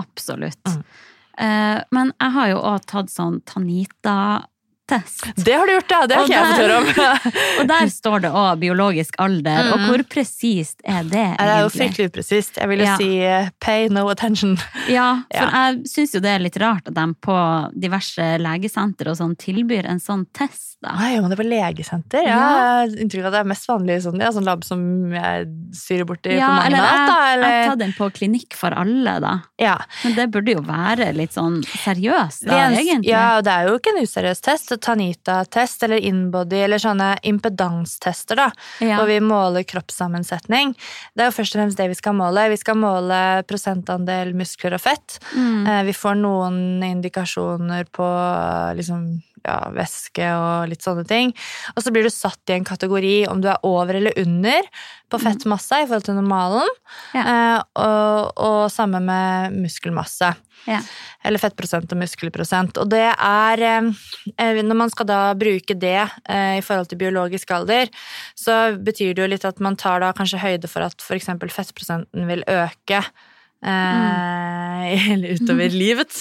[0.00, 0.64] absolutt.
[0.64, 0.80] Mm.
[1.92, 3.42] Men jeg har jo òg tatt sånn
[4.86, 5.44] Tanita-test.
[5.44, 6.06] Det har du gjort, ja!
[6.06, 7.30] Det har ikke jeg fått høre om.
[7.60, 9.86] Og der står det òg biologisk alder, og Mm.
[9.90, 11.38] hvor presist er det egentlig?
[11.38, 12.56] Det er jo fryktelig upresist.
[12.60, 12.96] Jeg vil jo Ja.
[12.96, 14.56] si uh, pay no attention.
[14.88, 15.50] Ja, for Ja.
[15.72, 17.36] jeg syns jo det er litt rart at de på
[17.78, 20.94] diverse legesenter og sånn tilbyr en sånn test, da.
[20.94, 22.22] Nei, men det var legesenter.
[22.22, 22.36] Ja.
[22.36, 25.46] Jeg har inntrykk av at det er mest vanlig sånn, ja, sånn lab som jeg
[25.74, 29.18] styrer borti Ja, på mange eller mat, jeg, Eller, tatt den på klinikk for alle,
[29.20, 29.34] da.
[29.58, 29.76] ja.
[30.04, 33.08] Men det burde jo være litt sånn seriøst, da, egentlig.
[33.10, 34.72] Ja, og det er jo ikke en useriøs test.
[34.82, 38.48] Tanita-test eller inbody eller sånne impedanstester, da.
[38.80, 38.98] Ja.
[39.00, 40.74] Hvor vi måler kroppssammensetning.
[41.14, 42.48] Det er jo først og fremst det vi skal måle.
[42.52, 45.18] Vi skal måle prosentandel muskler og fett.
[45.34, 45.66] Mm.
[45.66, 49.06] Eh, Vi får noen indikasjoner på eh, liksom,
[49.46, 51.32] ja, væske og litt sånne ting.
[51.74, 54.66] Og så blir du satt i en kategori om du er over eller under
[55.12, 56.72] på fettmasse i forhold til normalen.
[57.14, 57.22] Ja.
[57.22, 60.32] Eh, og, og samme med muskelmasse.
[60.66, 60.80] Ja.
[61.26, 62.80] Eller fettprosent og muskelprosent.
[62.82, 63.92] Og det er eh,
[64.34, 67.90] eh, Når man skal da bruke det i forhold til biologisk alder,
[68.34, 71.30] så betyr det jo litt at man tar da kanskje høyde for at f.eks.
[71.54, 73.04] fettprosenten vil øke.
[73.66, 76.14] Eh, eller utover livet.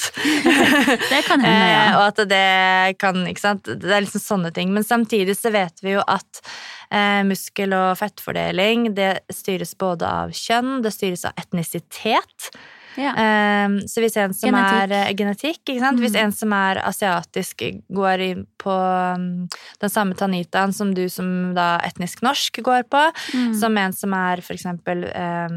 [1.09, 1.81] Det kan hende, ja.
[1.85, 3.69] Eh, og at det kan Ikke sant.
[3.69, 4.73] Det er liksom sånne ting.
[4.73, 6.41] Men samtidig så vet vi jo at
[6.89, 12.49] eh, muskel- og fettfordeling det styres både av kjønn, det styres av etnisitet.
[12.97, 13.11] Ja.
[13.15, 14.81] Eh, så hvis en som Genetikk.
[14.83, 15.99] er eh, genetikk, ikke sant?
[15.99, 16.23] Hvis Mm.
[16.25, 18.71] en som er asiatisk går inn på
[19.17, 23.53] mm, den samme tanitaen som du som da etnisk norsk går på, Mm.
[23.59, 25.49] som en som er for eksempel eh,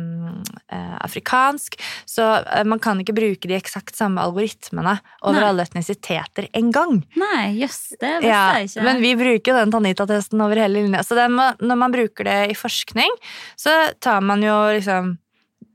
[1.05, 5.49] afrikansk, så eh, man kan ikke bruke de eksakt samme algoritmene over Nei.
[5.49, 7.05] alle etnisiteter en gang.
[7.17, 8.83] Nei, jøss, det visste Ja, jeg ikke.
[8.85, 11.03] men vi bruker jo den Tanita-testen over hele linja.
[11.07, 13.11] Så må, når man bruker det i forskning,
[13.57, 15.17] så tar man jo liksom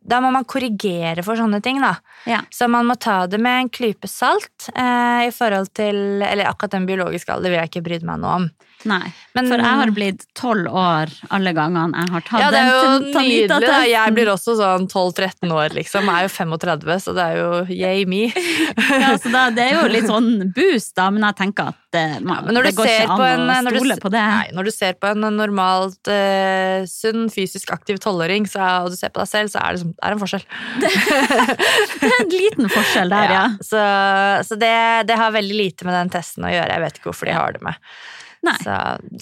[0.03, 1.95] Da må man korrigere for sånne ting, da.
[2.27, 2.41] Ja.
[2.51, 6.75] Så man må ta det med en klype salt eh, i forhold til Eller akkurat
[6.75, 8.49] den biologiske alder vil jeg ikke bry meg noe om.
[8.85, 12.59] Nei, Men- for jeg har blitt tolv år alle gangene jeg har tatt Ja, det
[12.59, 13.67] er jo den nydelig.
[13.67, 13.83] da.
[13.87, 16.03] Jeg blir også sånn 12-13 år, liksom.
[16.03, 18.25] Jeg er jo 35, så det er jo yay me.
[19.03, 22.21] Ja, så da, det er jo litt sånn boost, da, men jeg tenker at det,
[22.25, 24.21] man, ja, det går ikke an en, å stole du, på det.
[24.23, 29.13] Nei, når du ser på en normalt uh, sunn, fysisk aktiv tolvåring, og du ser
[29.13, 30.47] på deg selv, så er det, er en forskjell.
[30.83, 33.45] Det er en liten forskjell der, ja.
[33.63, 33.83] Så,
[34.49, 34.73] så det,
[35.09, 36.73] det har veldig lite med den testen å gjøre.
[36.73, 37.77] Jeg vet ikke hvorfor de har det med.
[38.43, 38.57] Nei.
[38.59, 38.73] Så,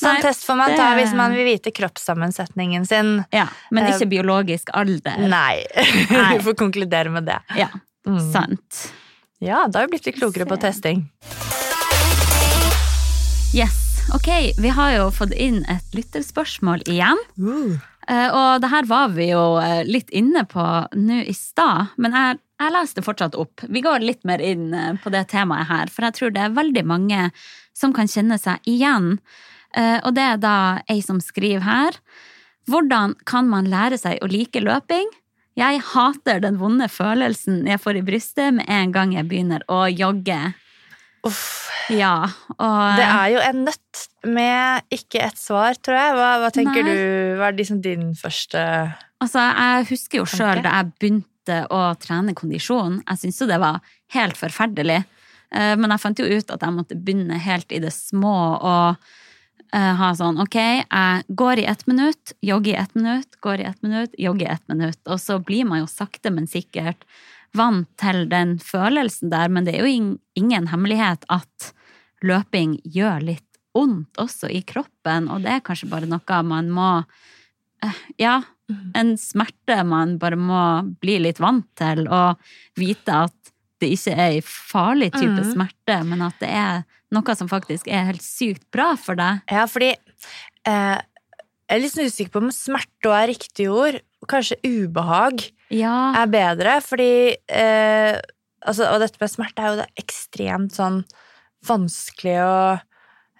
[0.02, 3.24] sånn Nei, test får man det- ta hvis man vil vite kroppssammensetningen sin.
[3.32, 3.48] ja.
[3.72, 5.18] Men ikke ikke biologisk alder.
[5.30, 5.62] Nei.
[6.10, 6.32] Nei.
[6.38, 7.40] Vi får konkludere med det.
[7.58, 7.68] Ja,
[8.08, 8.32] Mm.
[8.32, 8.92] sant.
[9.40, 11.08] Ja, da har vi blitt litt klokere på testing.
[13.54, 13.78] Yes.
[14.16, 17.20] Ok, vi har jo fått inn et lytterspørsmål igjen.
[18.10, 20.64] Eh, Og det her var vi jo eh, litt inne på
[20.98, 23.62] nå i stad, men jeg, jeg leser det fortsatt opp.
[23.70, 24.72] Vi går litt mer inn
[25.04, 27.28] på det temaet her, for jeg tror det er veldig mange
[27.78, 29.18] som kan kjenne seg igjen.
[29.76, 30.56] Eh, Og det er da
[30.90, 31.98] ei som skriver her.
[32.70, 35.08] Hvordan kan man lære seg å like løping?
[35.60, 39.84] Jeg hater den vonde følelsen jeg får i brystet med en gang jeg begynner å
[39.92, 40.54] jogge.
[41.28, 41.68] Uff.
[41.92, 46.14] Ja, og Det er jo en nøtt med ikke et svar, tror jeg.
[46.16, 46.94] Hva, hva tenker Nei.
[46.94, 47.36] du?
[47.40, 48.62] Hva er liksom din første
[49.22, 53.02] Altså, jeg husker jo sjøl da jeg begynte å trene kondisjon.
[53.06, 53.82] Jeg syntes jo det var
[54.16, 55.04] helt forferdelig.
[55.52, 58.96] Eh, Men jeg fant jo ut at jeg måtte begynne helt i det små og
[59.74, 63.68] eh, ha sånn ok, jeg går i ett minutt, jogger i ett minutt, går i
[63.70, 65.02] ett minutt, jogger i ett minutt.
[65.08, 67.06] Og så blir man jo sakte, men sikkert
[67.58, 69.52] vant til den følelsen der.
[69.52, 71.72] Men det er jo ingen hemmelighet at
[72.24, 76.90] løping gjør litt vondt også i kroppen, og det er kanskje bare noe man må
[77.84, 78.42] eh, Ja,
[78.96, 80.64] en smerte man bare må
[81.02, 82.40] bli litt vant til, og
[82.80, 83.51] vite at
[83.82, 85.54] det ikke er ei farlig type mm.
[85.54, 89.42] smerte, men at det er noe som faktisk er helt sykt bra for deg.
[89.52, 91.00] Ja, fordi eh,
[91.72, 94.00] Jeg er litt sånn usikker på om smerte er riktig ord.
[94.28, 96.14] kanskje ubehag Ja.
[96.22, 98.20] er bedre, fordi eh,
[98.62, 101.04] altså, Og dette med smerte er jo det ekstremt sånn
[101.68, 102.80] vanskelig å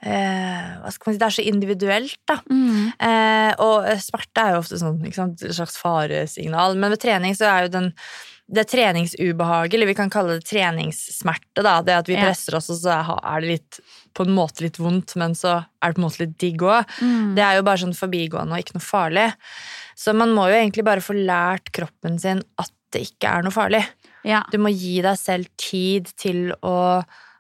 [0.02, 2.40] eh, si Det er så individuelt, da.
[2.50, 2.92] Mm.
[2.98, 6.76] Eh, og smerte er jo ofte sånn, sant, et slags faresignal.
[6.78, 7.94] Men ved trening så er jo den
[8.52, 11.78] det treningsubehaget, eller vi kan kalle det treningssmerte, da.
[11.86, 13.80] Det at vi presser oss, og så er det litt,
[14.18, 16.92] på en måte litt vondt, men så er det på en måte litt digg òg.
[17.00, 17.32] Mm.
[17.38, 19.26] Det er jo bare sånn forbigående og ikke noe farlig.
[19.96, 23.56] Så man må jo egentlig bare få lært kroppen sin at det ikke er noe
[23.56, 23.84] farlig.
[24.28, 24.44] Ja.
[24.52, 26.78] Du må gi deg selv tid til å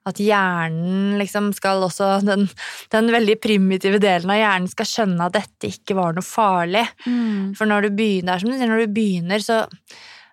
[0.10, 2.48] at hjernen liksom skal også den,
[2.94, 6.88] den veldig primitive delen av hjernen skal skjønne at dette ikke var noe farlig.
[7.06, 7.52] Mm.
[7.58, 9.60] For når du begynner, som du sier, når du begynner, så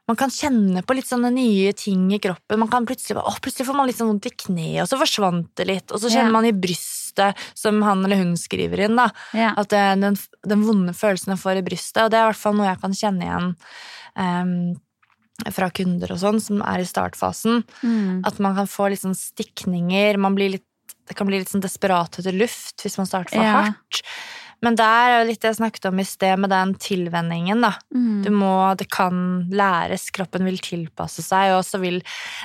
[0.09, 2.59] man kan kjenne på litt sånne nye ting i kroppen.
[2.62, 5.50] Man kan plutselig, å, plutselig får man litt sånn vondt i kneet, og så forsvant
[5.61, 5.92] det litt.
[5.92, 6.36] Og så kjenner Ja.
[6.38, 9.52] man i brystet, som han eller hun skriver inn, da, Ja.
[9.56, 12.02] at det, den, den vonde følelsen jeg får i brystet.
[12.04, 13.48] Og det er i hvert fall noe jeg kan kjenne igjen
[14.16, 14.80] um,
[15.54, 17.62] fra kunder og sånn, som er i startfasen.
[17.84, 18.24] Mm.
[18.26, 20.16] At man kan få litt sånn stikninger.
[20.18, 20.64] Man blir litt,
[21.06, 23.62] det kan bli litt sånn desperat etter luft hvis man starter for Ja.
[23.62, 24.02] hardt.
[24.61, 27.72] Men der er jo litt det jeg snakket om i sted, med den tilvenningen, da.
[27.94, 28.22] Mm.
[28.24, 29.20] Du må, det kan
[29.54, 32.00] læres, kroppen vil tilpasse seg, og så vil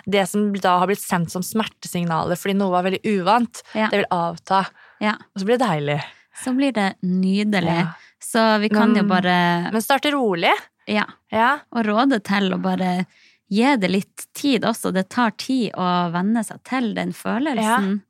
[0.05, 3.87] det som da har blitt sendt som smertesignaler fordi noe var veldig uvant, Ja.
[3.89, 4.65] det vil avta.
[5.01, 5.15] ja.
[5.33, 5.99] Og så blir det deilig.
[6.43, 7.79] Så blir det nydelig.
[7.81, 7.93] Ja.
[8.21, 10.53] Så vi kan Men- jo bare Men starte rolig.
[10.87, 11.05] Ja.
[11.31, 11.59] Ja.
[11.71, 13.05] Og råde til å bare
[13.49, 14.91] gi det litt tid også.
[14.93, 18.01] Det tar tid å venne seg til den følelsen.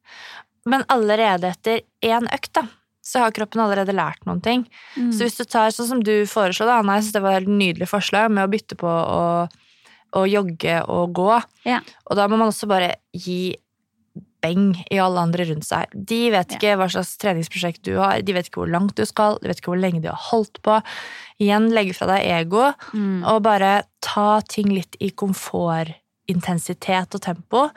[0.66, 2.62] Men allerede etter én økt, da,
[3.04, 4.62] så har kroppen allerede lært noen ting.
[4.96, 5.10] Mm.
[5.12, 7.50] Så hvis du tar sånn som du foreslo, da, Anna, jeg syns det var et
[7.52, 9.26] nydelig forslag med å bytte på å,
[10.16, 11.34] å jogge og gå.
[11.68, 11.82] Ja.
[12.08, 13.58] Og da må man også bare gi
[14.44, 15.88] beng i alle andre rundt seg.
[15.96, 16.58] De vet Ja.
[16.58, 19.60] ikke hva slags treningsprosjekt du har, de vet ikke hvor langt du skal, de vet
[19.62, 20.82] ikke hvor lenge du har holdt på.
[21.40, 23.24] Igjen, legge fra deg ego, Mm.
[23.26, 27.70] og bare ta ting litt i komfortintensitet og tempo.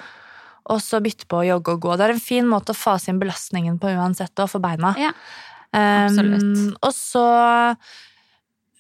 [0.73, 1.97] Og så bytte på å jogge og gå.
[1.97, 4.95] Det er en fin måte å fase inn belastningen på uansett, og for beina.
[4.99, 5.13] Ja,
[5.77, 7.23] Um, og så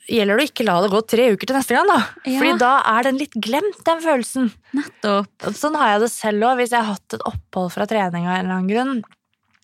[0.06, 1.98] gjelder det å ikke la det gå tre uker til neste gang, da.
[2.24, 2.38] Ja.
[2.38, 4.52] Fordi da er den litt glemt, den følelsen.
[4.76, 5.48] Nettopp.
[5.58, 8.36] Sånn har jeg det selv òg, hvis jeg har hatt et opphold fra trening av
[8.36, 8.94] en eller annen grunn.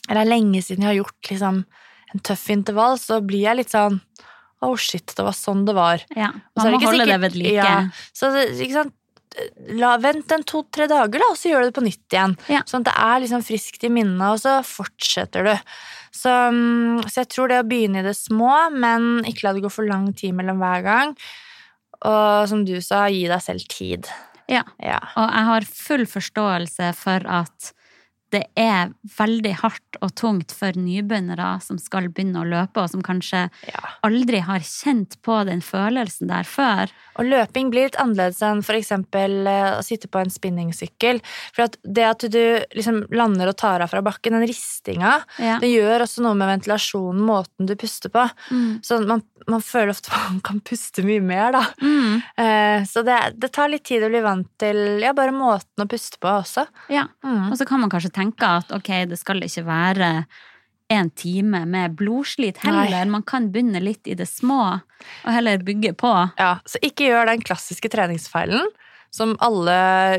[0.09, 1.62] Eller det er lenge siden jeg har gjort liksom,
[2.12, 4.01] en tøff intervall, så blir jeg litt sånn
[4.62, 6.05] Oh shit, det var sånn det var.
[6.14, 6.29] Ja.
[6.55, 7.55] Man må holde sikkert- det ved like.
[7.57, 7.79] Ja,
[8.14, 8.45] så det?
[9.78, 12.37] La, vent en to-tre dager, da, og så gjør du det på nytt igjen.
[12.53, 12.62] Ja.
[12.68, 15.55] Sånn at det er liksom friskt i minnet, og så fortsetter du.
[16.12, 19.64] Så, mm, så jeg tror det å begynne i det små, men ikke la det
[19.64, 21.14] gå for lang tid mellom hver gang.
[22.03, 24.11] Og som du sa, gi deg selv tid.
[24.51, 24.64] Ja.
[24.83, 24.99] Ja.
[25.16, 27.72] Og jeg har full forståelse for at
[28.33, 33.05] det er veldig hardt og tungt for nybegynnere som skal begynne å løpe, og som
[33.05, 33.83] kanskje ja.
[34.07, 36.93] aldri har kjent på den følelsen der før.
[37.20, 41.20] Og løping blir litt annerledes enn eksempel eh, å sitte på en spinningsykkel.
[41.53, 42.41] For at det at du
[42.72, 45.59] liksom lander og tar av fra bakken, den ristinga, Ja.
[45.61, 48.24] det gjør også noe med ventilasjonen, måten du puster på.
[48.51, 48.80] Mm.
[48.85, 51.64] Så man, man føler ofte man kan puste mye mer, da.
[51.83, 52.22] Mm.
[52.37, 55.89] Eh, Så det, det tar litt tid å bli vant til ja, bare måten å
[55.91, 56.64] puste på også.
[56.93, 57.07] Ja.
[57.24, 57.51] Mm.
[57.53, 60.12] Og så kan man kanskje tenke at ok, det skal ikke være
[60.93, 62.91] en time med blodslit heller.
[62.91, 63.11] Nei.
[63.11, 64.81] Man kan begynne litt i det små,
[65.25, 66.12] og heller bygge på.
[66.39, 68.68] Ja, så ikke gjør den klassiske treningsfeilen
[69.12, 69.75] som alle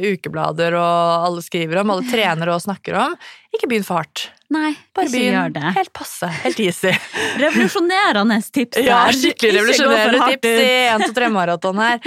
[0.06, 3.16] ukeblader og alle skriver om, alle trener og snakker om.
[3.54, 4.28] Ikke begynn for hardt.
[4.54, 5.70] Nei, Bare ikke gjør det.
[5.80, 6.92] helt passe, helt easy.
[7.42, 8.86] Revolusjonerende tips der.
[8.86, 12.00] Ja, skikkelig revolusjonerende tips i 1-2-3-maraton her.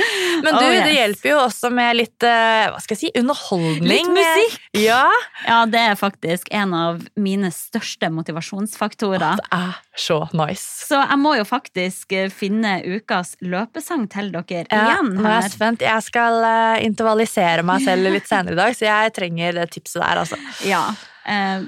[0.44, 0.84] Men du, Oh, yes.
[0.86, 3.90] det hjelper jo også med litt, eh, hva skal jeg si, underholdning.
[3.90, 4.60] Litt musikk.
[4.82, 5.02] Ja,
[5.46, 9.36] Ja, det er faktisk en av mine største motivasjonsfaktorer.
[9.40, 10.86] det er så nice.
[10.86, 15.40] Så jeg må jo faktisk eh, finne ukas løpesang til dere Ja, igjen nå er
[15.46, 15.82] jeg spent.
[15.86, 20.02] Jeg skal eh, intervallisere meg selv litt senere i dag, så jeg trenger det tipset
[20.02, 20.38] der, altså.
[20.72, 20.82] Ja.
[21.26, 21.66] eh,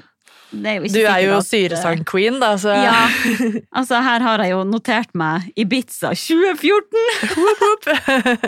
[0.53, 2.97] er Du er jo eh, syresang-queen, da, så Ja.
[3.75, 7.05] Altså, her har jeg jo notert meg Ibiza 2014!
[7.37, 7.87] Whoop, whoop.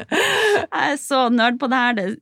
[0.72, 1.94] Jeg er så nerd på det her.
[2.00, 2.16] Det er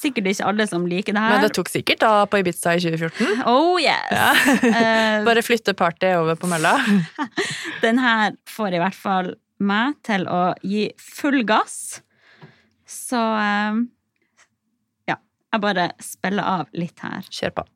[0.00, 1.36] sikkert ikke alle som liker det her.
[1.36, 3.44] Men det tok sikkert da på Ibiza i 2014.
[3.50, 4.10] Oh yes!
[4.10, 4.30] Ja.
[4.70, 6.74] Eh, Bare flytte partyet over på mølla.
[7.84, 12.00] Den her får i hvert fall meg til å gi full gass.
[12.88, 13.82] Så eh,
[15.12, 15.20] ja.
[15.52, 17.26] Jeg bare spiller av litt her.
[17.30, 17.66] Kjør på.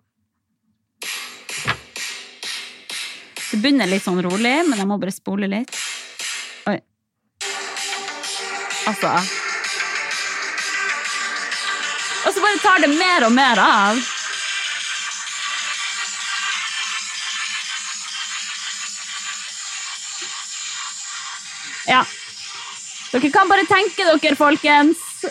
[3.55, 5.71] Det begynner litt sånn rolig, men jeg må bare spole litt.
[6.67, 6.75] Oi.
[8.91, 9.13] Altså
[12.25, 14.01] Og så bare tar det mer og mer av.
[21.87, 22.03] Ja.
[23.13, 24.99] Dere kan bare tenke dere, folkens.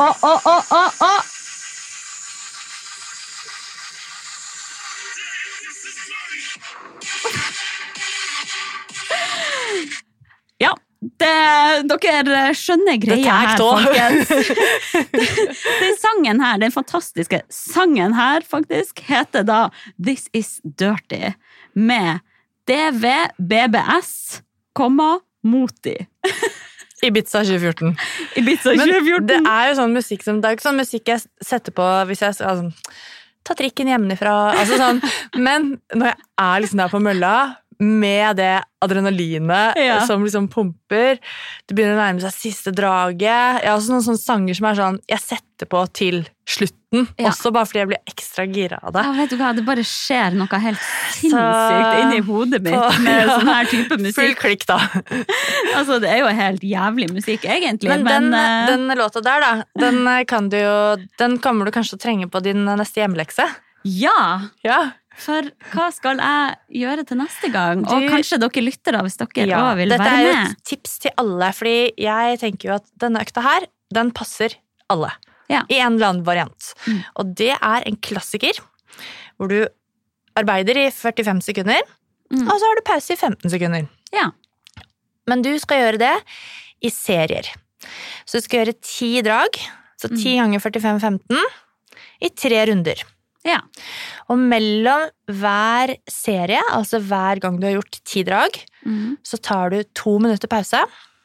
[0.00, 1.29] Å, å, å, å, å.
[11.98, 14.30] Dere skjønner greia her, folkens.
[15.82, 19.60] Den sangen her, den fantastiske sangen her, faktisk, heter da
[19.96, 21.32] This Is Dirty
[21.74, 22.20] med
[22.70, 24.42] DVBBS,
[25.42, 25.96] Moti.
[27.02, 27.96] Ibiza 2014.
[28.36, 29.26] Ibiza Men 2014.
[29.30, 31.86] det er jo sånn musikk som Det er jo ikke sånn musikk jeg setter på
[32.10, 32.92] hvis jeg altså,
[33.46, 34.34] ta trikken hjemmefra.
[34.60, 35.00] Altså sånn.
[35.46, 37.34] Men når jeg er liksom der på mølla
[37.80, 40.00] med det adrenalinet Ja.
[40.06, 41.16] som liksom pumper
[41.68, 43.62] Det begynner å nærme seg siste draget.
[43.62, 46.18] Jeg har også noen sånne sanger som er sånn jeg setter på til
[46.50, 47.06] slutten.
[47.16, 47.28] Ja.
[47.30, 49.04] Også bare fordi jeg blir ekstra gira av det.
[49.06, 50.80] Ja, vet du hva, det bare skjer noe helt
[51.14, 53.36] sinnssykt inni hodet mitt på- med ja.
[53.38, 54.18] sånn her type musikk.
[54.18, 54.78] Full klikk, da.
[55.78, 58.66] Altså, det er jo helt jævlig musikk, egentlig, Men, men, den, uh...
[58.72, 60.76] den låta der, da, den kan du jo
[61.20, 63.46] Den kommer du kanskje til å trenge på din neste hjemmelekse.
[63.86, 64.50] Ja!
[64.66, 64.80] Ja.
[65.20, 65.42] For
[65.74, 67.82] hva skal jeg gjøre til neste gang?
[67.84, 70.06] Og kanskje dere lytter da, hvis dere Ja, vil være med.
[70.06, 73.66] Dette er jo et tips til alle, fordi jeg tenker jo at denne økta her,
[73.92, 74.56] den passer
[74.90, 75.10] alle.
[75.50, 75.64] Ja.
[75.68, 76.72] I en eller annen variant.
[76.86, 77.00] Mm.
[77.20, 78.60] Og det er en klassiker
[79.36, 79.66] hvor du
[80.38, 81.80] arbeider i 45 sekunder,
[82.30, 82.44] Mm.
[82.46, 83.88] og så har du pause i 15 sekunder.
[84.14, 84.28] Ja.
[85.26, 86.12] Men du skal gjøre det
[86.86, 87.48] i serier.
[88.24, 89.50] Så du skal gjøre ti drag,
[89.98, 90.16] så Mm.
[90.22, 91.42] ti ganger 45-15,
[92.22, 93.02] i tre runder.
[93.46, 93.60] Ja.
[94.28, 99.18] Og mellom hver serie, altså hver gang du har gjort ti drag, Mm.
[99.24, 100.78] så tar du to minutter pause.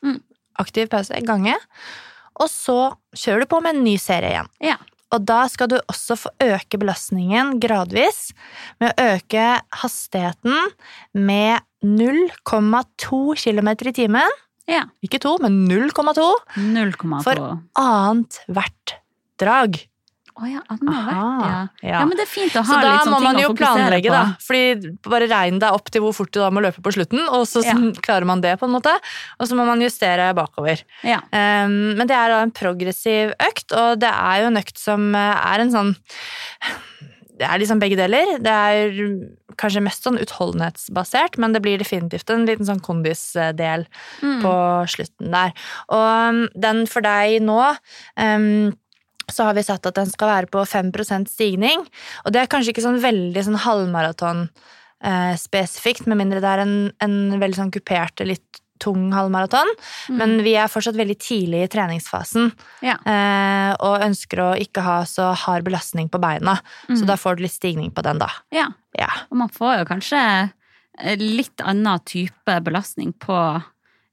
[0.03, 0.21] Mm.
[0.59, 1.55] Aktiv pause, gange.
[2.39, 4.49] Og så kjører du på med en ny serie igjen.
[4.59, 4.75] Ja.
[5.15, 8.33] Og da skal du også få øke belastningen gradvis
[8.81, 10.57] med å øke hastigheten
[11.13, 14.29] med 0,2 km i timen.
[14.67, 14.83] ja.
[15.05, 17.23] Ikke to, men 0,2 0,2.
[17.23, 18.95] For- annethvert
[19.39, 19.85] drag.
[20.35, 21.59] Å ja, annethvert, Aha, ja.
[21.79, 21.89] ja.
[21.93, 21.99] ja.
[22.09, 23.49] Men det er fint å ha Så da litt sånn må ting man å jo
[23.53, 24.15] fokusere planlegge, på.
[24.17, 24.23] da.
[24.43, 27.45] Fordi bare regn deg opp til hvor fort du da må løpe på slutten, og
[27.47, 27.75] så Ja.
[28.07, 28.91] klarer man det, på en måte.
[29.39, 30.83] Og så må man justere bakover.
[31.07, 31.21] Ja.
[31.31, 35.07] Um, men det er da en progressiv økt, og det er jo en økt som
[35.15, 35.95] eh, er en sånn
[37.35, 38.37] Det er liksom begge deler.
[38.39, 38.93] Det er
[39.59, 43.83] kanskje mest sånn utholdenhetsbasert, men det blir definitivt en liten sånn kondisdel
[44.23, 44.39] Mm.
[44.39, 44.53] på
[44.87, 45.51] slutten der.
[45.91, 47.57] Og um, den for deg nå
[48.15, 48.71] um,
[49.31, 51.85] så har vi satt at den skal være på 5% stigning.
[52.25, 54.49] Og det er kanskje ikke sånn veldig sånn halvmaraton
[55.03, 55.35] eh,
[56.07, 59.69] med mindre det er en, en veldig sånn kupert, litt tung halvmaraton.
[60.09, 60.17] Mm.
[60.19, 62.51] Men vi er fortsatt veldig tidlig i treningsfasen
[62.83, 62.97] Ja.
[63.07, 66.57] eh, og ønsker å ikke ha så hard belastning på beina.
[66.89, 67.07] Så Mm.
[67.07, 68.29] da får du litt stigning på den, da.
[68.51, 68.67] ja.
[68.97, 69.09] Ja.
[69.31, 70.19] Og man får jo kanskje
[70.99, 73.63] eh, litt annen type belastning på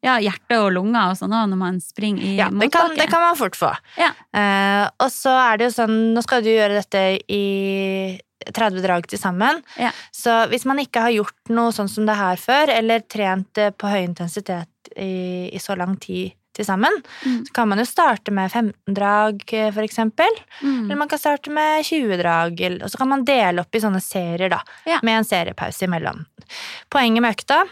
[0.03, 3.23] ja, hjerte og lunger og sånn når man springer i Ja, det kan, det kan
[3.23, 3.71] man fort få.
[4.01, 4.11] Ja.
[4.35, 7.43] Uh, og så er det jo sånn, nå skal du gjøre dette i
[8.43, 9.61] 30 drag til sammen.
[9.79, 9.93] Ja.
[10.11, 13.71] Så hvis man ikke har gjort noe sånn som det her før, eller trent eh,
[13.71, 16.93] på høy intensitet i, i så lang tid til sammen,
[17.25, 17.45] Mm.
[17.47, 20.29] så kan man jo starte med 15 drag, eh, for eksempel.
[20.61, 20.85] Mm.
[20.91, 24.03] Eller man kan starte med 20 drag, og så kan man dele opp i sånne
[24.03, 24.59] serier, da.
[25.07, 26.27] Med en seriepause imellom.
[26.93, 27.63] Poenget med økta,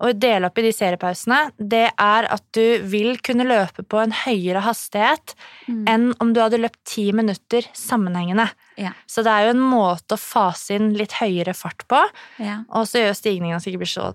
[0.00, 4.12] å dele opp i de seriepausene, det er at du vil kunne løpe på en
[4.24, 5.34] høyere hastighet
[5.68, 5.84] Mm.
[5.88, 8.48] enn om du hadde løpt ti minutter sammenhengende.
[8.76, 8.92] Ja.
[9.06, 12.00] Så det er jo en måte å fase inn litt høyere fart på,
[12.38, 12.62] Ja.
[12.70, 14.14] og så gjør stigningen at det ikke blir så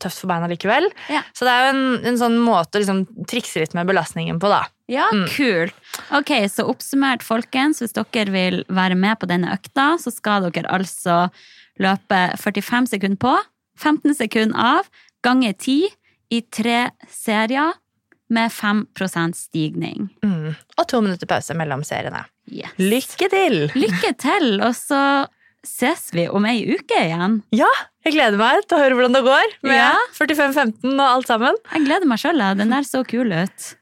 [0.00, 0.90] tøft for beina likevel.
[1.08, 1.22] Ja.
[1.32, 4.48] Så det er jo en, en sånn måte å liksom trikse litt med belastningen på,
[4.52, 4.64] da.
[4.88, 5.26] Ja, Mm.
[5.28, 5.74] kult.
[6.12, 7.80] Ok, så oppsummert, folkens.
[7.80, 11.30] Hvis dere vil være med på denne økta, så skal dere altså
[11.80, 13.36] løpe 45 sekunder på,
[13.78, 14.88] 15 sekunder av,
[15.24, 15.90] ganger 10
[16.34, 17.72] i tre serier
[18.28, 20.10] med 5% stigning.
[20.24, 20.52] Mm.
[20.76, 22.26] Og to minutter pause mellom seriene.
[22.52, 22.74] Yes.
[22.80, 23.58] Lykke til!
[23.76, 25.00] Lykke til, og så
[25.66, 27.40] ses vi om ei uke igjen.
[27.56, 27.68] Ja,
[28.06, 29.90] jeg gleder meg til å høre hvordan det går med Ja.
[30.16, 31.58] 45-15 og alt sammen.
[31.74, 33.74] Jeg gleder meg sjøl, den der så kul ut.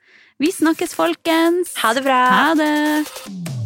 [0.43, 1.77] Vi snakkes, folkens.
[1.83, 2.25] Ha det bra!
[2.33, 3.66] Ha det.